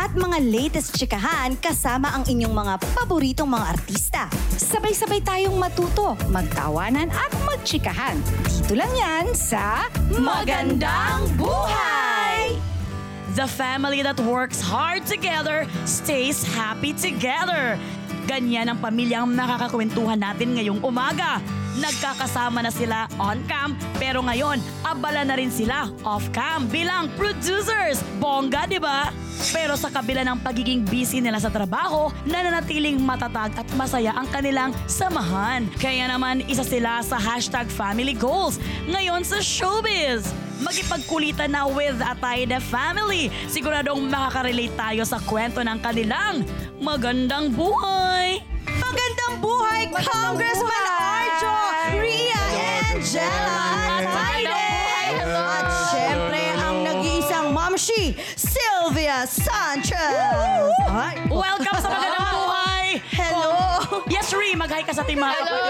At 0.00 0.16
mga 0.16 0.40
latest 0.40 0.96
chikahan 0.96 1.60
kasama 1.60 2.08
ang 2.16 2.24
inyong 2.24 2.56
mga 2.56 2.74
paboritong 2.96 3.52
mga 3.52 3.66
artista. 3.68 4.32
Sabay-sabay 4.56 5.20
tayong 5.20 5.60
matuto, 5.60 6.16
magtawanan 6.32 7.12
at 7.12 7.28
magchikahan. 7.44 8.16
Dito 8.48 8.80
lang 8.80 8.88
yan 8.96 9.36
sa 9.36 9.84
Magandang 10.16 11.28
Buhay! 11.36 12.56
The 13.36 13.44
family 13.44 14.00
that 14.00 14.16
works 14.24 14.64
hard 14.64 15.04
together 15.04 15.68
stays 15.84 16.40
happy 16.56 16.96
together. 16.96 17.76
Ganyan 18.28 18.70
ang 18.70 18.78
pamilyang 18.78 19.30
nakakakwentuhan 19.34 20.20
natin 20.20 20.54
ngayong 20.56 20.80
umaga. 20.84 21.42
Nagkakasama 21.78 22.66
na 22.66 22.72
sila 22.74 23.06
on-cam 23.16 23.78
pero 23.96 24.20
ngayon 24.26 24.58
abala 24.82 25.22
na 25.22 25.38
rin 25.38 25.54
sila 25.54 25.86
off-cam 26.02 26.66
bilang 26.66 27.06
producers. 27.14 28.02
Bongga, 28.18 28.66
di 28.66 28.82
ba? 28.82 29.14
Pero 29.54 29.72
sa 29.78 29.88
kabila 29.88 30.20
ng 30.26 30.44
pagiging 30.44 30.84
busy 30.84 31.24
nila 31.24 31.40
sa 31.40 31.48
trabaho, 31.48 32.12
nananatiling 32.28 33.00
matatag 33.00 33.56
at 33.56 33.64
masaya 33.72 34.12
ang 34.12 34.28
kanilang 34.28 34.76
samahan. 34.84 35.64
Kaya 35.80 36.12
naman 36.12 36.44
isa 36.44 36.66
sila 36.66 37.00
sa 37.00 37.16
hashtag 37.16 37.70
family 37.72 38.12
goals 38.12 38.60
ngayon 38.90 39.24
sa 39.24 39.40
showbiz. 39.40 40.28
Magipagkulitan 40.60 41.56
na 41.56 41.64
with 41.64 41.96
Atay 42.04 42.44
the 42.44 42.60
Family. 42.60 43.32
Siguradong 43.48 44.12
makaka-relate 44.12 44.76
tayo 44.76 45.02
sa 45.08 45.16
kwento 45.24 45.64
ng 45.64 45.80
kanilang 45.80 46.44
magandang 46.80 47.52
buhay. 47.52 48.40
Magandang 48.80 49.34
buhay, 49.38 49.92
Congressman 49.92 50.64
buhay! 50.64 51.28
Arjo, 51.28 51.54
Ria, 52.00 52.44
Angela, 52.88 53.60
at 54.00 54.06
Hayden. 54.08 55.12
At 55.28 55.68
syempre, 55.92 56.42
ang 56.56 56.76
nag-iisang 56.82 57.48
mamshi, 57.52 58.16
Sylvia 58.34 59.28
Sanchez. 59.28 60.72
Ay, 60.88 61.20
Welcome 61.28 61.78
sa 61.78 61.88
magandang 61.92 62.28
buhay! 62.32 62.86
Hello. 63.12 63.52
Yes, 64.08 64.32
Ree, 64.32 64.56
mag-hi 64.56 64.80
ka 64.82 64.96
sa 64.96 65.04
team 65.04 65.20
mga 65.20 65.36
Hello! 65.36 65.60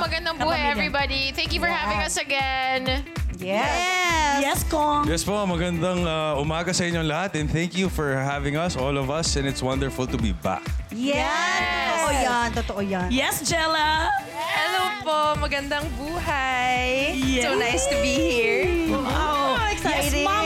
Magandang 0.00 0.36
buhay, 0.38 0.62
kapamilya. 0.62 0.72
everybody. 0.72 1.22
Thank 1.34 1.50
you 1.52 1.60
for 1.60 1.68
having 1.70 2.00
us 2.00 2.16
again. 2.16 3.02
Yes. 3.40 4.42
Yes, 4.42 4.60
Kong. 4.66 5.06
Yes 5.08 5.22
po, 5.24 5.36
magandang 5.46 6.04
uh, 6.04 6.40
umaga 6.40 6.74
sa 6.74 6.84
inyong 6.84 7.06
lahat 7.06 7.38
and 7.40 7.48
thank 7.48 7.76
you 7.76 7.88
for 7.88 8.16
having 8.16 8.56
us, 8.56 8.76
all 8.76 8.96
of 8.98 9.08
us, 9.08 9.36
and 9.36 9.46
it's 9.48 9.62
wonderful 9.62 10.04
to 10.08 10.18
be 10.18 10.32
back. 10.44 10.64
Yes. 10.92 11.28
Totoo 11.28 12.12
yan, 12.12 12.46
totoo 12.52 12.82
yan. 12.84 13.08
Yes, 13.08 13.40
Jella. 13.46 14.10
Hello 14.34 14.84
po, 15.04 15.18
magandang 15.40 15.84
buhay. 15.96 17.16
Yes. 17.16 17.48
So 17.48 17.56
nice 17.56 17.84
to 17.88 17.96
be 18.04 18.14
here. 18.14 18.92
Wow. 18.92 19.41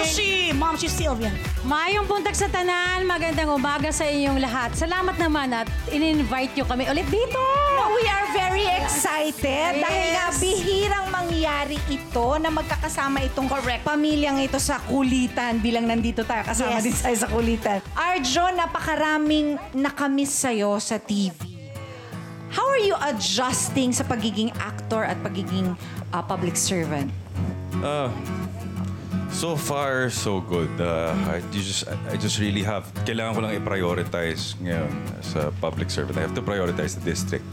Yes, 0.06 0.14
Momshi. 0.14 0.30
Momshi 0.54 0.88
Sylvia. 0.88 1.32
Mayong 1.66 2.06
buntag 2.06 2.38
sa 2.38 2.46
tanan, 2.46 3.02
magandang 3.02 3.50
umaga 3.50 3.90
sa 3.90 4.06
inyong 4.06 4.38
lahat. 4.38 4.70
Salamat 4.78 5.18
naman 5.18 5.50
at 5.50 5.66
in-invite 5.90 6.54
nyo 6.54 6.64
kami 6.64 6.86
ulit 6.86 7.10
dito. 7.10 7.42
We 7.96 8.06
are 8.06 8.28
very 8.30 8.70
excited 8.70 9.82
dahil 9.82 10.06
nga 10.14 10.30
bihirang 10.36 11.06
mangyari 11.10 11.80
ito 11.90 12.38
na 12.38 12.54
magkakasama 12.54 13.24
itong 13.26 13.50
pamilyang 13.82 14.38
ito 14.38 14.62
sa 14.62 14.78
kulitan 14.84 15.58
bilang 15.58 15.90
nandito 15.90 16.22
tayo 16.22 16.46
kasama 16.46 16.78
Yes. 16.78 16.84
din 16.86 16.94
tayo 16.94 17.16
sa 17.18 17.28
kulitan. 17.32 17.78
Arjo, 17.96 18.44
napakaraming 18.54 19.58
nakamiss 19.74 20.38
sa'yo 20.38 20.78
sa 20.78 21.02
TV. 21.02 21.34
How 22.52 22.68
are 22.68 22.84
you 22.84 22.94
adjusting 23.10 23.90
sa 23.90 24.06
pagiging 24.06 24.54
actor 24.62 25.02
at 25.02 25.18
pagiging 25.24 25.74
uh, 26.14 26.22
public 26.22 26.54
servant? 26.54 27.10
Uh, 27.82 28.08
so 29.30 29.56
far, 29.56 30.10
so 30.10 30.40
good. 30.40 30.70
Uh, 30.80 31.14
I, 31.28 31.40
just, 31.50 31.88
I 32.08 32.16
just 32.16 32.38
really 32.38 32.62
have, 32.62 32.92
kailangan 33.04 33.34
ko 33.34 33.40
lang 33.40 33.52
i-prioritize 33.56 34.56
ngayon 34.62 34.90
sa 35.22 35.50
public 35.60 35.90
servant. 35.90 36.18
I 36.18 36.22
have 36.22 36.34
to 36.34 36.42
prioritize 36.42 36.94
the 36.94 37.04
district. 37.04 37.44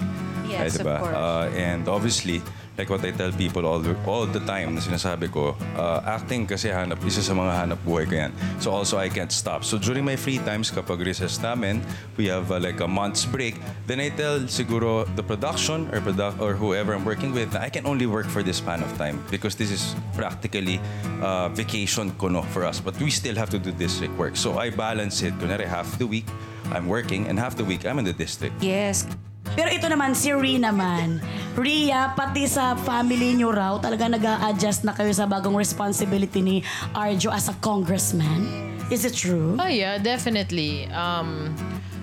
Yes, 0.47 0.77
Ay, 0.77 0.85
of 0.85 1.01
course. 1.01 1.15
Uh, 1.15 1.51
and 1.57 1.87
obviously, 1.87 2.41
like 2.77 2.89
what 2.89 3.05
I 3.05 3.11
tell 3.11 3.31
people 3.31 3.65
all 3.65 3.79
the, 3.79 3.95
all 4.05 4.25
the 4.25 4.39
time 4.41 4.75
na 4.75 4.81
sinasabi 4.81 5.31
ko, 5.31 5.55
uh, 5.77 6.01
acting 6.05 6.47
kasi 6.47 6.69
hanap, 6.69 7.03
isa 7.05 7.21
sa 7.21 7.33
mga 7.33 7.53
hanap 7.53 7.79
buhay 7.85 8.09
ko 8.09 8.15
yan. 8.15 8.31
So 8.59 8.71
also, 8.71 8.97
I 8.97 9.09
can't 9.09 9.31
stop. 9.31 9.63
So 9.63 9.77
during 9.77 10.05
my 10.05 10.15
free 10.15 10.39
times, 10.39 10.71
kapag 10.71 11.05
recess 11.05 11.37
namin, 11.41 11.85
we 12.17 12.27
have 12.27 12.51
uh, 12.51 12.59
like 12.59 12.79
a 12.81 12.87
month's 12.87 13.25
break, 13.25 13.61
then 13.85 13.99
I 13.99 14.09
tell 14.09 14.41
siguro 14.49 15.05
the 15.15 15.23
production 15.23 15.89
or, 15.93 16.01
produ- 16.01 16.39
or 16.41 16.53
whoever 16.53 16.93
I'm 16.93 17.05
working 17.05 17.33
with 17.33 17.55
I 17.55 17.69
can 17.69 17.85
only 17.85 18.05
work 18.05 18.25
for 18.25 18.41
this 18.41 18.57
span 18.57 18.81
of 18.81 18.89
time 18.97 19.23
because 19.29 19.55
this 19.55 19.69
is 19.69 19.95
practically 20.15 20.81
uh, 21.21 21.49
vacation 21.49 22.11
ko 22.17 22.27
no 22.27 22.41
for 22.41 22.65
us. 22.65 22.79
But 22.79 22.97
we 22.99 23.09
still 23.11 23.35
have 23.35 23.49
to 23.51 23.59
do 23.59 23.71
district 23.71 24.17
work. 24.17 24.35
So 24.35 24.57
I 24.57 24.69
balance 24.69 25.21
it. 25.21 25.37
Kunwari, 25.37 25.65
half 25.65 25.97
the 25.99 26.07
week, 26.07 26.25
I'm 26.71 26.87
working 26.87 27.27
and 27.27 27.37
half 27.37 27.55
the 27.55 27.65
week, 27.65 27.85
I'm 27.85 27.99
in 27.99 28.05
the 28.05 28.13
district. 28.13 28.57
Yes. 28.63 29.05
Pero 29.53 29.69
ito 29.69 29.85
naman, 29.85 30.17
si 30.17 30.33
Ree 30.33 30.57
naman. 30.57 31.21
Ria, 31.53 32.09
pati 32.17 32.49
sa 32.49 32.73
family 32.73 33.37
nyo 33.37 33.53
raw, 33.53 33.77
talaga 33.77 34.09
nag 34.09 34.25
adjust 34.49 34.81
na 34.81 34.89
kayo 34.97 35.13
sa 35.13 35.29
bagong 35.29 35.53
responsibility 35.53 36.41
ni 36.41 36.65
Arjo 36.97 37.29
as 37.29 37.45
a 37.45 37.55
congressman. 37.61 38.49
Is 38.89 39.05
it 39.05 39.13
true? 39.13 39.53
Oh 39.61 39.69
yeah, 39.69 40.01
definitely. 40.01 40.89
Um, 40.89 41.53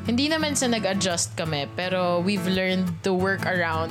hindi 0.07 0.31
naman 0.31 0.55
sa 0.55 0.71
nag-adjust 0.71 1.35
kami, 1.35 1.67
pero 1.75 2.23
we've 2.23 2.47
learned 2.47 2.87
to 3.03 3.11
work 3.11 3.43
around 3.43 3.91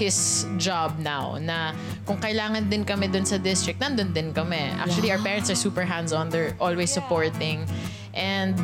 his 0.00 0.48
job 0.56 0.96
now 0.98 1.36
na 1.36 1.76
kung 2.08 2.16
kailangan 2.16 2.72
din 2.72 2.82
kami 2.82 3.06
dun 3.06 3.28
sa 3.28 3.36
district, 3.36 3.84
nandun 3.84 4.10
din 4.16 4.32
kami. 4.32 4.72
Actually, 4.80 5.12
our 5.12 5.20
parents 5.20 5.52
are 5.52 5.56
super 5.56 5.84
hands-on. 5.84 6.32
They're 6.32 6.56
always 6.58 6.88
supporting. 6.88 7.68
And 8.16 8.56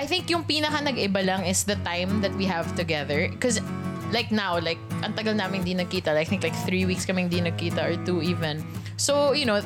I 0.00 0.08
think 0.08 0.32
yung 0.32 0.48
pinaka 0.48 0.80
nag-iba 0.82 1.20
lang 1.20 1.44
is 1.44 1.68
the 1.68 1.76
time 1.84 2.24
that 2.24 2.32
we 2.34 2.48
have 2.48 2.72
together. 2.74 3.28
Because 3.28 3.60
like 4.12 4.30
now, 4.30 4.58
like, 4.58 4.78
ang 5.02 5.14
tagal 5.14 5.34
namin 5.34 5.62
di 5.62 5.74
nagkita. 5.74 6.14
Like, 6.14 6.26
I 6.26 6.30
think 6.30 6.42
like 6.42 6.56
three 6.66 6.86
weeks 6.86 7.06
kaming 7.06 7.30
di 7.30 7.40
nagkita 7.40 7.80
or 7.82 7.94
two 8.04 8.22
even. 8.22 8.62
So, 8.96 9.32
you 9.32 9.46
know, 9.46 9.60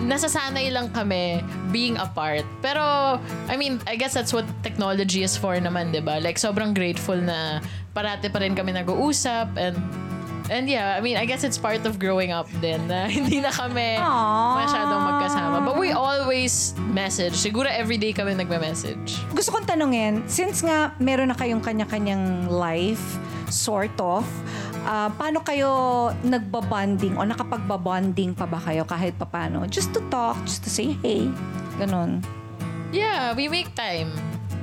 nasasanay 0.00 0.72
lang 0.72 0.90
kami 0.94 1.44
being 1.72 1.96
apart. 1.98 2.46
Pero, 2.62 3.18
I 3.48 3.54
mean, 3.56 3.80
I 3.86 3.96
guess 3.96 4.14
that's 4.14 4.32
what 4.32 4.46
technology 4.62 5.22
is 5.22 5.36
for 5.36 5.56
naman, 5.56 5.92
di 5.92 6.00
ba? 6.00 6.22
Like, 6.22 6.36
sobrang 6.36 6.74
grateful 6.74 7.18
na 7.18 7.60
parate 7.92 8.30
pa 8.32 8.38
rin 8.40 8.54
kami 8.54 8.72
nag-uusap 8.72 9.56
and 9.58 9.76
And 10.50 10.66
yeah, 10.66 10.98
I 10.98 11.00
mean, 11.00 11.14
I 11.14 11.30
guess 11.30 11.46
it's 11.46 11.54
part 11.54 11.86
of 11.86 12.02
growing 12.02 12.34
up 12.34 12.50
din 12.58 12.90
na 12.90 13.06
hindi 13.22 13.38
na 13.38 13.54
kami 13.54 13.94
masyadong 14.58 15.02
magkasama. 15.06 15.62
But 15.62 15.78
we 15.78 15.94
always 15.94 16.74
message. 16.90 17.38
Siguro 17.38 17.70
everyday 17.70 18.10
kami 18.10 18.34
nagme-message. 18.34 19.14
Gusto 19.30 19.54
kong 19.54 19.70
tanungin, 19.70 20.26
since 20.26 20.66
nga 20.66 20.90
meron 20.98 21.30
na 21.30 21.38
kayong 21.38 21.62
kanya-kanyang 21.62 22.50
life, 22.50 23.14
sort 23.50 23.94
of, 24.00 24.24
ah, 24.86 25.12
paano 25.12 25.44
kayo 25.44 25.70
nagbabonding 26.24 27.18
o 27.18 27.26
nakapagbabonding 27.26 28.32
pa 28.32 28.46
ba 28.46 28.62
kayo 28.62 28.86
kahit 28.88 29.18
papano? 29.18 29.68
Just 29.68 29.92
to 29.92 30.00
talk, 30.08 30.38
just 30.46 30.64
to 30.64 30.70
say 30.70 30.96
hey. 31.04 31.28
Ganon. 31.76 32.24
Yeah, 32.90 33.34
we 33.34 33.46
make 33.46 33.74
time. 33.74 34.10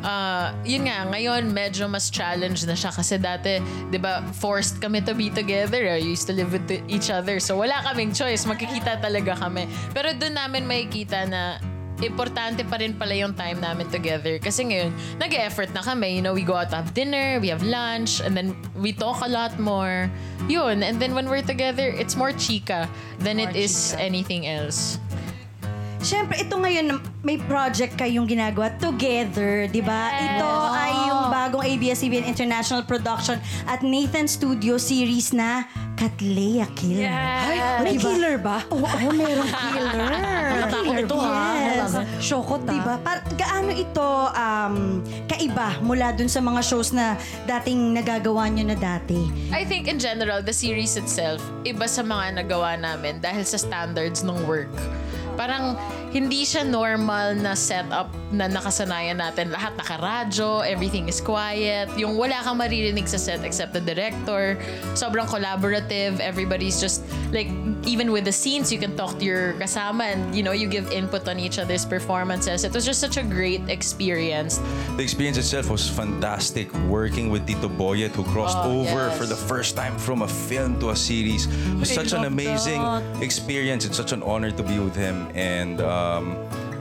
Uh, 0.06 0.53
yun 0.62 0.86
nga, 0.86 1.09
ngayon 1.09 1.50
medyo 1.50 1.90
mas 1.90 2.14
challenge 2.14 2.62
na 2.70 2.78
siya 2.78 2.94
kasi 2.94 3.18
dati, 3.18 3.58
di 3.90 3.98
ba, 3.98 4.22
forced 4.36 4.78
kami 4.78 5.02
to 5.02 5.18
be 5.18 5.34
together. 5.34 5.90
I 5.90 5.98
used 5.98 6.30
to 6.30 6.34
live 6.38 6.54
with 6.54 6.69
each 6.86 7.09
other. 7.09 7.42
So 7.42 7.58
wala 7.58 7.81
kaming 7.81 8.14
choice. 8.14 8.46
Magkikita 8.46 9.02
talaga 9.02 9.34
kami. 9.36 9.66
Pero 9.92 10.14
doon 10.14 10.38
namin 10.38 10.69
makikita 10.69 11.25
na 11.25 11.57
importante 12.01 12.61
pa 12.67 12.77
rin 12.77 12.94
pala 12.94 13.13
yung 13.17 13.33
time 13.33 13.57
namin 13.61 13.89
together. 13.89 14.38
Kasi 14.38 14.69
ngayon, 14.69 14.91
nag-effort 15.17 15.73
na 15.73 15.81
kami. 15.81 16.17
You 16.17 16.21
know, 16.21 16.33
we 16.33 16.45
go 16.45 16.53
out 16.53 16.69
to 16.71 16.77
have 16.77 16.94
dinner, 16.94 17.39
we 17.41 17.49
have 17.49 17.63
lunch, 17.65 18.21
and 18.21 18.38
then 18.38 18.53
we 18.77 18.94
talk 18.94 19.25
a 19.25 19.29
lot 19.29 19.57
more. 19.57 20.09
Yun. 20.45 20.83
And 20.83 21.01
then 21.01 21.17
when 21.17 21.29
we're 21.29 21.45
together, 21.45 21.89
it's 21.89 22.15
more 22.15 22.31
chika 22.31 22.85
than 23.19 23.39
it 23.39 23.55
is 23.55 23.95
anything 23.97 24.45
else. 24.45 24.99
Siyempre, 25.97 26.38
ito 26.38 26.53
ngayon, 26.53 27.01
may 27.25 27.41
project 27.41 27.97
kayong 27.97 28.29
ginagawa 28.29 28.69
together, 28.77 29.65
di 29.65 29.81
ba? 29.81 30.13
Ito 30.13 30.49
ay 30.71 30.94
yung 31.09 31.23
bagong 31.33 31.63
ABS-CBN 31.65 32.29
International 32.29 32.85
Production 32.85 33.41
at 33.65 33.81
Nathan 33.81 34.29
Studio 34.29 34.77
series 34.77 35.33
na 35.33 35.65
Katleya 35.97 36.69
Killer. 36.77 37.09
Ay, 37.09 37.57
may 37.81 37.95
killer 37.97 38.38
ba? 38.38 38.61
Oo, 38.69 38.85
oh, 38.85 39.11
merong 39.11 39.49
killer. 39.49 40.09
Natakot 40.61 40.94
ito, 41.01 41.17
ha? 41.17 41.45
Yes. 41.57 41.94
Shokot, 42.21 42.61
ah. 42.63 42.69
Diba? 42.69 42.94
Par- 43.01 43.25
gaano 43.33 43.73
ito 43.73 44.07
um, 44.29 45.01
kaiba 45.25 45.81
mula 45.81 46.13
dun 46.13 46.29
sa 46.29 46.38
mga 46.38 46.61
shows 46.61 46.94
na 46.94 47.17
dating 47.49 47.97
nagagawa 47.97 48.45
nyo 48.53 48.69
na 48.69 48.77
dati? 48.77 49.17
I 49.49 49.65
think 49.65 49.89
in 49.89 49.97
general, 49.97 50.45
the 50.45 50.53
series 50.53 50.94
itself, 50.94 51.41
iba 51.65 51.89
sa 51.89 52.05
mga 52.05 52.45
nagawa 52.45 52.77
namin 52.77 53.17
dahil 53.17 53.41
sa 53.41 53.57
standards 53.57 54.21
ng 54.21 54.38
work. 54.45 54.69
Parang 55.38 55.78
hindi 56.18 56.42
siya 56.50 56.66
normal 56.66 57.38
na 57.38 57.54
setup 57.54 58.10
na 58.34 58.50
nakasanayan 58.50 59.22
natin. 59.22 59.54
Lahat 59.54 59.78
nakaradyo, 59.78 60.66
everything 60.66 61.06
is 61.06 61.22
quiet. 61.22 61.94
Yung 61.94 62.18
wala 62.18 62.42
kang 62.42 62.58
maririnig 62.58 63.06
sa 63.06 63.22
set 63.22 63.46
except 63.46 63.69
the 63.69 63.80
director. 63.80 64.58
Sobrang 64.98 65.30
collaborative. 65.30 66.18
Everybody's 66.18 66.81
just 66.81 67.06
like, 67.30 67.46
even 67.86 68.10
with 68.10 68.25
the 68.25 68.34
scenes, 68.34 68.74
you 68.74 68.81
can 68.81 68.98
talk 68.98 69.22
to 69.22 69.25
your 69.30 69.54
kasama 69.62 70.10
and, 70.10 70.34
you 70.34 70.42
know, 70.42 70.58
you 70.58 70.66
give 70.66 70.90
input 70.90 71.30
on 71.30 71.38
each 71.38 71.62
other's 71.62 71.86
performances. 71.86 72.66
It 72.66 72.74
was 72.74 72.81
just 72.81 72.98
such 72.98 73.22
a 73.22 73.24
great 73.24 73.62
experience. 73.69 74.58
The 74.98 75.06
experience 75.06 75.38
itself 75.38 75.69
was 75.69 75.86
fantastic. 75.86 76.74
Working 76.90 77.30
with 77.30 77.46
Tito 77.46 77.69
Boyet, 77.69 78.18
who 78.18 78.25
crossed 78.34 78.58
Oh, 78.58 78.81
over 78.81 79.14
yes. 79.14 79.18
for 79.22 79.30
the 79.30 79.38
first 79.38 79.78
time 79.78 79.94
from 80.02 80.25
a 80.25 80.28
film 80.50 80.81
to 80.81 80.90
a 80.90 80.98
series, 80.98 81.46
it 81.46 81.78
was 81.78 81.94
such 81.94 82.10
an 82.18 82.25
amazing 82.25 82.81
experience. 83.22 83.86
It's 83.86 83.96
such 84.02 84.18
an 84.18 84.25
honor 84.25 84.50
to 84.50 84.64
be 84.66 84.81
with 84.81 84.98
him 84.98 85.30
and 85.38 85.78
um, 86.07 86.38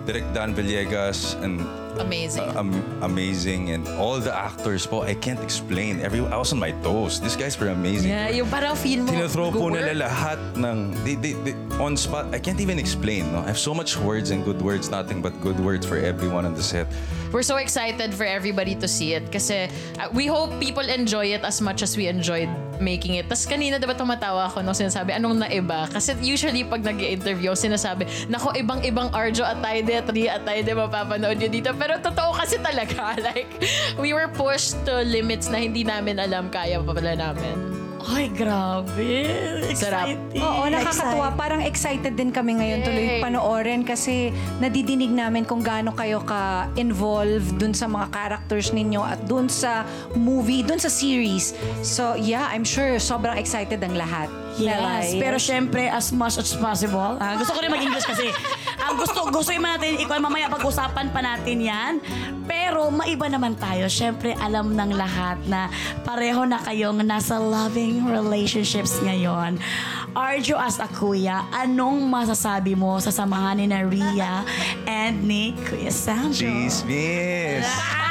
Direk 0.07 0.27
Dan 0.31 0.55
Villegas 0.55 1.35
and 1.43 1.67
Amazing. 1.99 2.45
uh, 2.45 2.61
am- 2.61 2.85
amazing 3.03 3.71
and 3.71 3.89
all 3.99 4.21
the 4.21 4.31
actors 4.31 4.87
po 4.87 5.03
I 5.03 5.15
can't 5.17 5.41
explain 5.41 6.01
every 6.01 6.21
I 6.21 6.37
was 6.37 6.53
on 6.53 6.61
my 6.61 6.71
toes 6.85 7.19
these 7.19 7.35
guys 7.35 7.59
were 7.59 7.73
amazing 7.73 8.13
yeah, 8.13 8.29
yung 8.31 8.47
parang 8.53 8.77
feel 8.77 9.03
mo. 9.03 9.11
Tinethrow 9.11 9.51
po 9.51 9.73
nila 9.73 10.07
lahat 10.07 10.39
ng 10.61 10.93
they, 11.03 11.17
they, 11.17 11.33
they, 11.43 11.55
on 11.81 11.97
spot. 11.97 12.33
I 12.33 12.39
can't 12.39 12.61
even 12.61 12.79
explain. 12.79 13.33
No? 13.33 13.41
I 13.41 13.53
have 13.53 13.61
so 13.61 13.75
much 13.75 13.97
words 13.97 14.31
and 14.31 14.45
good 14.45 14.61
words, 14.61 14.89
nothing 14.89 15.21
but 15.21 15.33
good 15.41 15.61
words 15.61 15.85
for 15.85 15.97
everyone 15.97 16.45
on 16.45 16.55
the 16.55 16.63
set. 16.63 16.87
We're 17.33 17.45
so 17.45 17.57
excited 17.57 18.15
for 18.15 18.25
everybody 18.25 18.75
to 18.77 18.89
see 18.89 19.13
it 19.13 19.33
kasi 19.33 19.69
uh, 19.99 20.09
we 20.13 20.27
hope 20.29 20.53
people 20.61 20.85
enjoy 20.85 21.33
it 21.37 21.45
as 21.45 21.61
much 21.61 21.83
as 21.83 21.97
we 21.97 22.09
enjoyed 22.09 22.49
making 22.81 23.21
it. 23.21 23.27
Tapos 23.29 23.45
kanina 23.45 23.77
diba 23.77 23.95
tumatawa 23.95 24.49
ako 24.49 24.65
nung 24.65 24.77
sinasabi, 24.77 25.15
anong 25.15 25.45
naiba? 25.45 25.91
Kasi 25.93 26.17
usually 26.25 26.65
pag 26.65 26.83
nag 26.83 26.99
interview 26.99 27.53
sinasabi, 27.53 28.09
nako, 28.27 28.57
ibang-ibang 28.57 29.13
Arjo 29.13 29.45
Atayde, 29.45 30.03
Tri 30.07 30.27
Atayde, 30.27 30.73
mapapanood 30.73 31.39
nyo 31.39 31.49
dito. 31.51 31.71
Pero 31.77 32.01
totoo 32.01 32.33
kasi 32.33 32.57
talaga. 32.61 33.19
Like, 33.27 33.51
we 33.99 34.15
were 34.15 34.31
pushed 34.31 34.79
to 34.87 35.03
limits 35.03 35.51
na 35.51 35.59
hindi 35.59 35.83
namin 35.83 36.23
alam 36.23 36.47
kaya 36.47 36.79
pa 36.79 36.95
pala 36.95 37.19
namin. 37.19 37.76
Ay, 38.07 38.31
grabe. 38.31 39.27
Sarap. 39.75 40.07
Exciting. 40.07 40.39
Oo, 40.39 40.63
nakakatuwa. 40.71 41.29
Parang 41.35 41.59
excited 41.59 42.15
din 42.15 42.31
kami 42.31 42.55
ngayon 42.55 42.87
tuloy 42.87 43.07
Yay. 43.19 43.23
panoorin 43.23 43.83
kasi 43.83 44.31
nadidinig 44.63 45.11
namin 45.11 45.43
kung 45.43 45.59
gaano 45.59 45.91
kayo 45.91 46.23
ka-involved 46.23 47.59
dun 47.59 47.75
sa 47.75 47.91
mga 47.91 48.07
characters 48.15 48.71
ninyo 48.71 49.03
at 49.03 49.19
dun 49.27 49.51
sa 49.51 49.83
movie, 50.15 50.63
dun 50.63 50.79
sa 50.79 50.87
series. 50.87 51.51
So, 51.83 52.15
yeah, 52.15 52.47
I'm 52.55 52.63
sure 52.63 52.95
sobrang 53.03 53.35
excited 53.37 53.83
ang 53.83 53.99
lahat. 53.99 54.31
Yes, 54.57 55.13
Nela, 55.13 55.21
pero 55.21 55.37
syempre 55.37 55.89
as 55.89 56.09
much 56.11 56.41
as 56.41 56.57
possible. 56.57 57.21
ah, 57.21 57.37
gusto 57.37 57.53
ko 57.53 57.61
rin 57.61 57.69
mag-English 57.69 58.09
kasi 58.09 58.33
ang 58.85 58.97
gusto 58.97 59.29
gusto 59.29 59.53
naman 59.53 59.77
natin 59.77 60.01
ikaw 60.01 60.17
mamaya 60.17 60.49
pag-usapan 60.49 61.13
pa 61.13 61.21
natin 61.21 61.61
'yan. 61.61 61.95
Pero 62.47 62.89
maiba 62.89 63.27
naman 63.27 63.59
tayo. 63.59 63.91
Syempre 63.91 64.33
alam 64.39 64.73
ng 64.73 64.95
lahat 64.95 65.37
na 65.51 65.67
pareho 66.07 66.47
na 66.47 66.63
kayong 66.63 67.03
nasa 67.03 67.37
loving 67.37 68.07
relationships 68.07 68.97
ngayon. 69.03 69.59
Arjo 70.17 70.57
as 70.57 70.81
a 70.81 70.89
kuya, 70.89 71.45
anong 71.53 72.09
masasabi 72.09 72.73
mo 72.73 72.97
sa 72.97 73.13
samahan 73.13 73.61
ni 73.61 73.67
na 73.69 73.85
Ria 73.85 74.41
and 74.89 75.21
ni 75.21 75.53
Kuya 75.69 75.93
Sandro? 75.93 76.33
Chismis! 76.49 77.67
Meron. 77.69 78.06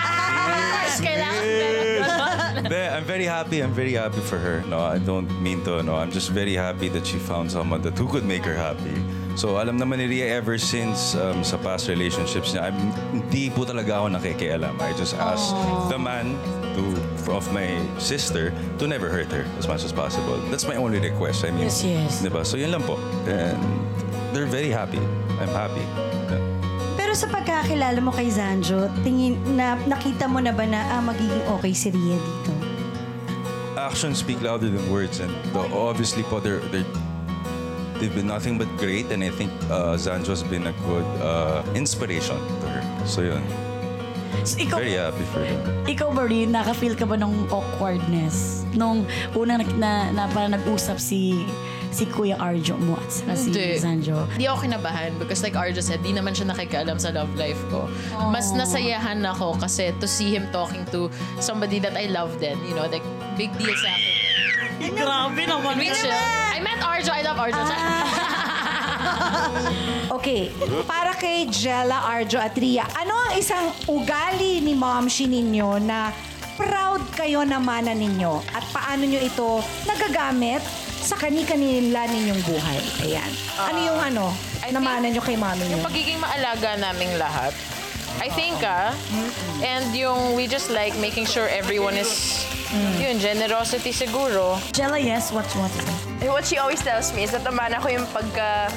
Hindi, 2.66 2.82
I'm 2.82 3.06
very 3.06 3.30
happy. 3.30 3.62
I'm 3.62 3.78
very 3.78 3.94
happy 3.94 4.26
for 4.26 4.42
her. 4.42 4.66
No, 4.66 4.82
I 4.82 4.98
don't 4.98 5.30
mean 5.38 5.62
to. 5.70 5.86
No, 5.86 6.02
I'm 6.02 6.10
just 6.10 6.34
very 6.34 6.58
happy 6.58 6.90
that 6.90 7.06
she 7.06 7.22
found 7.22 7.54
someone 7.54 7.86
that 7.86 7.94
who 7.94 8.10
could 8.10 8.26
make 8.26 8.42
her 8.42 8.58
happy. 8.58 8.98
So 9.38 9.62
alam 9.62 9.78
naman 9.78 10.02
ni 10.02 10.10
Ria 10.10 10.34
ever 10.34 10.58
since 10.58 11.14
um, 11.14 11.46
sa 11.46 11.62
past 11.62 11.86
relationships 11.94 12.58
niya, 12.58 12.74
I'm, 12.74 12.78
hindi 13.14 13.54
po 13.54 13.70
talaga 13.70 14.02
ako 14.02 14.18
nakikialam. 14.18 14.82
I 14.82 14.98
just 14.98 15.14
ask 15.14 15.54
the 15.94 16.00
man 16.02 16.34
to 16.74 16.84
of 17.30 17.46
my 17.54 17.70
sister 18.02 18.50
to 18.82 18.90
never 18.90 19.14
hurt 19.14 19.30
her 19.30 19.46
as 19.62 19.70
much 19.70 19.86
as 19.86 19.94
possible. 19.94 20.42
That's 20.50 20.66
my 20.66 20.82
only 20.82 20.98
request. 20.98 21.46
I 21.46 21.54
mean, 21.54 21.70
Yes, 21.70 21.86
yes. 21.86 22.26
Diba? 22.26 22.42
So 22.42 22.58
yun 22.58 22.74
lang 22.74 22.82
po. 22.82 22.98
And 23.30 23.62
they're 24.34 24.50
very 24.50 24.74
happy. 24.74 25.04
I'm 25.38 25.54
happy. 25.54 25.86
Pero 26.96 27.12
sa 27.12 27.28
pagkakilala 27.28 28.00
mo 28.00 28.16
kay 28.16 28.32
Zanjo, 28.32 28.88
tingin 29.04 29.36
na 29.60 29.76
nakita 29.84 30.32
mo 30.32 30.40
na 30.40 30.56
ba 30.56 30.64
na 30.64 30.96
ah, 30.96 31.04
magiging 31.04 31.44
okay 31.60 31.76
si 31.76 31.92
Ria 31.92 32.16
dito? 32.16 32.55
Actions 33.78 34.20
speak 34.20 34.42
louder 34.42 34.70
than 34.70 34.84
words 34.90 35.20
and 35.20 35.32
the- 35.54 35.70
obviously 35.74 36.24
po 36.24 36.40
they're, 36.40 36.60
they're 36.72 36.88
they've 38.00 38.14
been 38.14 38.28
nothing 38.28 38.58
but 38.58 38.68
great 38.78 39.08
and 39.12 39.24
I 39.24 39.30
think 39.30 39.52
uh, 39.72 39.96
Zanjo's 39.96 40.44
been 40.44 40.68
a 40.68 40.76
good 40.86 41.08
uh, 41.22 41.64
inspiration 41.76 42.36
to 42.62 42.66
her. 42.70 42.84
So 43.06 43.22
yun, 43.22 43.44
So, 44.46 44.60
ikaw, 44.62 44.78
very 44.78 45.00
happy 45.00 45.26
for 45.34 45.40
them. 45.42 45.58
ikaw 45.88 46.12
ba 46.14 46.28
rin, 46.28 46.52
naka-feel 46.54 46.94
ka 46.94 47.08
ba 47.08 47.16
ng 47.18 47.50
awkwardness? 47.50 48.68
Nung 48.76 49.08
unang 49.34 49.64
na, 49.80 50.12
na, 50.12 50.12
na 50.12 50.24
parang 50.30 50.54
nag-usap 50.54 51.00
si 51.00 51.48
si 51.90 52.04
Kuya 52.04 52.36
Arjo 52.36 52.76
mo 52.76 53.00
at 53.00 53.08
saka 53.08 53.34
si 53.40 53.56
Hindi. 53.56 53.80
Sanjo. 53.80 54.28
Hindi 54.36 54.46
ako 54.52 54.68
kinabahan 54.68 55.16
because 55.16 55.40
like 55.40 55.56
Arjo 55.56 55.80
said, 55.80 56.04
di 56.04 56.12
naman 56.12 56.36
siya 56.36 56.52
nakikialam 56.52 57.00
sa 57.00 57.16
love 57.16 57.32
life 57.40 57.58
ko. 57.72 57.88
Mas 58.28 58.52
nasayahan 58.52 59.24
ako 59.24 59.56
kasi 59.56 59.96
to 59.98 60.06
see 60.06 60.28
him 60.36 60.44
talking 60.52 60.84
to 60.92 61.08
somebody 61.40 61.80
that 61.80 61.96
I 61.96 62.12
love 62.12 62.36
then, 62.44 62.60
you 62.68 62.76
know, 62.76 62.84
like 62.92 63.06
big 63.36 63.52
deal 63.60 63.76
sa 63.76 63.92
akin. 63.92 64.14
Grabe 64.96 65.44
naman. 65.44 65.76
We 65.76 65.92
chill. 65.92 66.12
I 66.12 66.60
met 66.64 66.80
Arjo. 66.80 67.12
I 67.12 67.22
love 67.22 67.40
Arjo. 67.40 67.62
Okay, 70.16 70.48
para 70.88 71.12
kay 71.14 71.46
Jella, 71.52 72.08
Arjo 72.08 72.40
at 72.40 72.56
Ria, 72.56 72.88
ano 72.96 73.14
ang 73.14 73.36
isang 73.36 73.68
ugali 73.86 74.64
ni 74.64 74.72
Momshi 74.72 75.28
ninyo 75.28 75.76
na 75.84 76.10
proud 76.56 77.04
kayo 77.14 77.44
na 77.44 77.60
mana 77.60 77.92
ninyo 77.92 78.40
at 78.56 78.64
paano 78.72 79.04
nyo 79.04 79.20
ito 79.20 79.60
nagagamit 79.84 80.64
sa 81.04 81.20
kani-kanila 81.20 82.08
ninyong 82.08 82.42
buhay? 82.48 82.80
Ayan. 83.06 83.32
Ano 83.60 83.80
yung 83.84 84.00
ano, 84.00 84.26
I 84.64 84.72
namana 84.72 85.12
nyo 85.12 85.22
kay 85.22 85.36
mami 85.36 85.68
nyo? 85.68 85.84
Yung 85.84 85.86
pagiging 85.86 86.18
maalaga 86.18 86.80
naming 86.80 87.12
lahat. 87.20 87.52
I 88.18 88.32
think 88.32 88.64
ah. 88.64 88.96
And 89.62 89.92
yung 89.92 90.34
we 90.34 90.48
just 90.48 90.72
like 90.72 90.96
making 90.98 91.28
sure 91.28 91.52
everyone 91.52 92.00
is 92.00 92.42
yun, 93.00 93.20
generosity 93.20 93.92
siguro. 93.92 94.60
Jella, 94.72 95.00
yes, 95.00 95.32
what, 95.32 95.46
what? 95.56 95.72
And 96.22 96.30
what 96.30 96.46
she 96.46 96.58
always 96.58 96.82
tells 96.82 97.14
me 97.14 97.24
is 97.24 97.32
that 97.32 97.44
naman 97.44 97.76
ako 97.76 97.88
yung 97.92 98.08
pagka 98.12 98.72